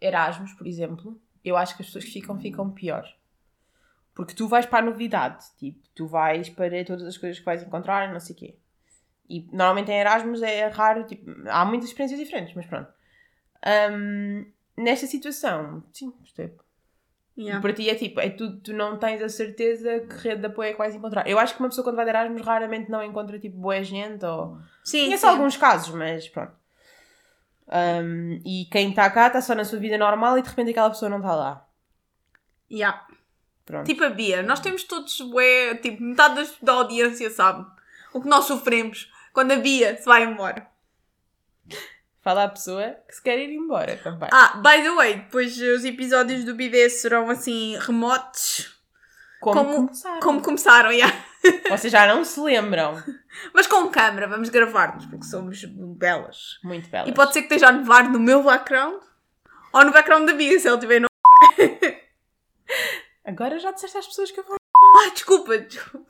Erasmus, 0.01 0.53
por 0.53 0.67
exemplo, 0.67 1.19
eu 1.43 1.57
acho 1.57 1.75
que 1.75 1.81
as 1.81 1.87
pessoas 1.87 2.05
que 2.05 2.11
ficam, 2.11 2.39
ficam 2.39 2.71
pior. 2.71 3.05
Porque 4.13 4.33
tu 4.33 4.47
vais 4.47 4.65
para 4.65 4.79
a 4.79 4.89
novidade, 4.89 5.45
tipo, 5.57 5.79
tu 5.93 6.07
vais 6.07 6.49
para 6.49 6.83
todas 6.83 7.05
as 7.05 7.17
coisas 7.17 7.39
que 7.39 7.45
vais 7.45 7.61
encontrar, 7.61 8.11
não 8.11 8.19
sei 8.19 8.35
o 8.35 8.39
quê. 8.39 8.57
E 9.29 9.47
normalmente 9.51 9.91
em 9.91 9.99
Erasmus 9.99 10.41
é 10.41 10.67
raro, 10.67 11.05
tipo, 11.05 11.29
há 11.47 11.63
muitas 11.65 11.89
experiências 11.89 12.19
diferentes, 12.19 12.55
mas 12.55 12.65
pronto. 12.65 12.96
Ahm, 13.65 14.45
nesta 14.77 15.07
situação, 15.07 15.83
sim, 15.91 16.11
percebo. 16.11 16.63
Yeah. 17.37 17.61
Para 17.61 17.73
ti 17.73 17.87
é 17.87 17.93
tipo, 17.93 18.19
é 18.19 18.29
tu, 18.31 18.57
tu 18.61 18.73
não 18.73 18.97
tens 18.97 19.21
a 19.21 19.29
certeza 19.29 19.99
que 19.99 20.15
rede 20.27 20.41
de 20.41 20.47
apoio 20.47 20.69
é 20.69 20.71
que 20.71 20.77
vais 20.79 20.95
encontrar. 20.95 21.27
Eu 21.29 21.37
acho 21.37 21.53
que 21.53 21.59
uma 21.59 21.69
pessoa 21.69 21.85
quando 21.85 21.95
vai 21.95 22.05
de 22.05 22.09
Erasmus 22.09 22.41
raramente 22.41 22.89
não 22.89 23.03
encontra 23.03 23.37
tipo 23.37 23.57
boa 23.57 23.83
gente 23.83 24.25
ou. 24.25 24.57
Sim, 24.83 25.05
Conheço 25.05 25.21
sim. 25.21 25.27
alguns 25.27 25.55
casos, 25.55 25.93
mas 25.93 26.27
pronto. 26.27 26.53
Um, 27.67 28.41
e 28.43 28.65
quem 28.71 28.89
está 28.89 29.09
cá 29.09 29.27
está 29.27 29.41
só 29.41 29.53
na 29.53 29.65
sua 29.65 29.77
vida 29.77 29.97
normal 29.99 30.39
e 30.39 30.41
de 30.41 30.49
repente 30.49 30.71
aquela 30.71 30.89
pessoa 30.89 31.09
não 31.09 31.17
está 31.17 31.35
lá. 31.35 31.67
Yeah. 32.71 33.05
Pronto. 33.65 33.85
Tipo 33.85 34.05
a 34.05 34.09
Bia, 34.09 34.41
nós 34.41 34.59
temos 34.59 34.83
todos, 34.85 35.19
ué, 35.19 35.75
tipo, 35.75 36.01
metade 36.01 36.49
da 36.61 36.73
audiência 36.73 37.29
sabe 37.29 37.67
o 38.13 38.21
que 38.21 38.27
nós 38.27 38.45
sofremos 38.45 39.11
quando 39.33 39.51
a 39.51 39.57
Bia 39.57 39.95
se 39.97 40.05
vai 40.05 40.23
embora. 40.23 40.65
Fala 42.27 42.43
à 42.43 42.49
pessoa 42.49 42.93
que 43.07 43.15
se 43.15 43.21
quer 43.23 43.39
ir 43.39 43.53
embora 43.55 43.95
também. 44.03 44.27
Ah, 44.33 44.57
by 44.57 44.83
the 44.83 44.91
way, 44.95 45.13
depois 45.15 45.57
os 45.61 45.85
episódios 45.85 46.43
do 46.43 46.53
BD 46.55 46.89
serão 46.89 47.29
assim 47.29 47.77
remotos, 47.79 48.77
como, 49.39 49.55
como- 49.63 49.75
começaram. 49.87 50.19
como 50.19 50.41
começaram, 50.41 50.91
yeah. 50.91 51.15
Vocês 51.71 51.89
já 51.89 52.05
não 52.05 52.25
se 52.25 52.37
lembram. 52.41 53.01
mas 53.53 53.65
com 53.65 53.87
câmera, 53.87 54.27
vamos 54.27 54.49
gravar-nos, 54.49 55.05
porque 55.05 55.23
somos 55.23 55.63
belas. 55.63 56.59
Muito 56.65 56.89
belas. 56.89 57.07
E 57.07 57.13
pode 57.13 57.31
ser 57.31 57.43
que 57.43 57.45
esteja 57.53 57.69
a 57.69 57.71
nevar 57.71 58.09
no 58.09 58.19
meu 58.19 58.43
background 58.43 59.01
ou 59.71 59.85
no 59.85 59.93
background 59.93 60.27
da 60.27 60.33
Bia, 60.33 60.59
se 60.59 60.67
ela 60.67 60.77
tiver 60.77 60.99
no. 60.99 61.07
Agora 63.23 63.57
já 63.57 63.71
disseste 63.71 63.99
às 63.99 64.07
pessoas 64.07 64.31
que 64.31 64.39
eu 64.41 64.43
vou. 64.43 64.57
Ah, 64.75 65.11
desculpa, 65.13 65.57
desculpa. 65.59 66.05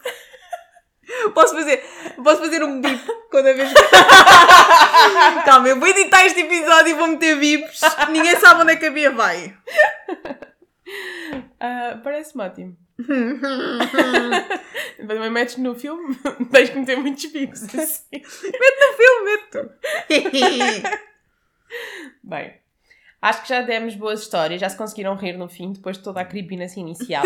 Posso 1.34 1.54
fazer, 1.56 1.84
posso 2.24 2.41
fazer 2.41 2.63
um 2.63 2.82
bip 2.82 3.02
quando 3.32 3.48
a 3.48 3.54
vez. 3.54 3.72
Calma, 5.46 5.70
eu 5.70 5.80
vou 5.80 5.88
editar 5.88 6.26
este 6.26 6.41
episódio 6.41 6.89
e 6.89 6.93
vou 6.93 7.08
meter 7.08 7.38
bips. 7.38 7.82
Ninguém 8.10 8.36
sabe 8.38 8.62
onde 8.62 8.74
é 8.74 8.76
que 8.76 8.86
a 8.86 8.91
Bia 8.91 9.12
vai. 9.12 9.56
Ah, 11.60 12.00
Parece-me 12.04 12.43
ótimo. 12.43 12.78
Também 14.98 15.30
metes 15.30 15.58
no 15.58 15.76
filme, 15.76 16.15
tens 16.52 16.72
que 16.72 16.80
meter 16.80 16.98
muitos 16.98 17.26
bicos 17.28 17.63
assim. 17.63 18.24
Filme, 18.24 19.24
meto. 19.24 19.70
Bem, 22.24 22.56
acho 23.22 23.43
que 23.43 23.50
já 23.50 23.62
demos 23.62 23.96
boas 23.96 24.22
histórias, 24.22 24.60
já 24.60 24.67
se 24.67 24.76
conseguiram 24.76 25.15
rir 25.15 25.38
no 25.38 25.48
fim, 25.48 25.74
depois 25.74 25.98
de 25.98 26.04
toda 26.04 26.22
a 26.22 26.26
creepiness 26.26 26.76
inicial. 26.76 27.24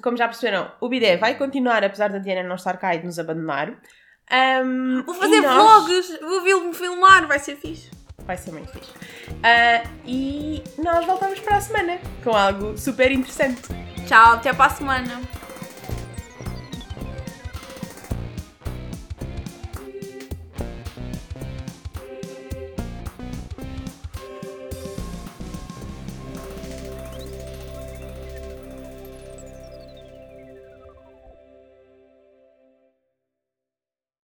Como 0.00 0.16
já 0.16 0.26
perceberam, 0.28 0.70
o 0.80 0.88
Bidé 0.88 1.16
vai 1.16 1.36
continuar, 1.36 1.84
apesar 1.84 2.08
da 2.10 2.18
Diana 2.18 2.46
não 2.48 2.56
estar 2.56 2.76
cá 2.76 2.94
e 2.94 2.98
de 2.98 3.06
nos 3.06 3.18
abandonar. 3.18 3.72
Ahm, 4.30 5.02
Vou 5.04 5.14
fazer 5.14 5.40
nós- 5.40 5.54
vlogs, 5.86 6.18
vou 6.20 6.72
filmar, 6.74 7.26
vai 7.26 7.38
ser 7.38 7.56
fixe. 7.56 7.90
Vai 8.26 8.36
ser 8.36 8.52
muito 8.52 8.70
fixe. 8.72 8.92
Ah, 9.42 9.82
e 10.04 10.62
nós 10.78 11.06
voltamos 11.06 11.40
para 11.40 11.56
a 11.56 11.60
semana 11.60 11.98
com 12.22 12.36
algo 12.36 12.76
super 12.76 13.10
interessante. 13.10 13.62
Tchau, 14.06 14.34
até 14.34 14.52
para 14.52 14.66
a 14.66 14.70
semana. 14.70 15.20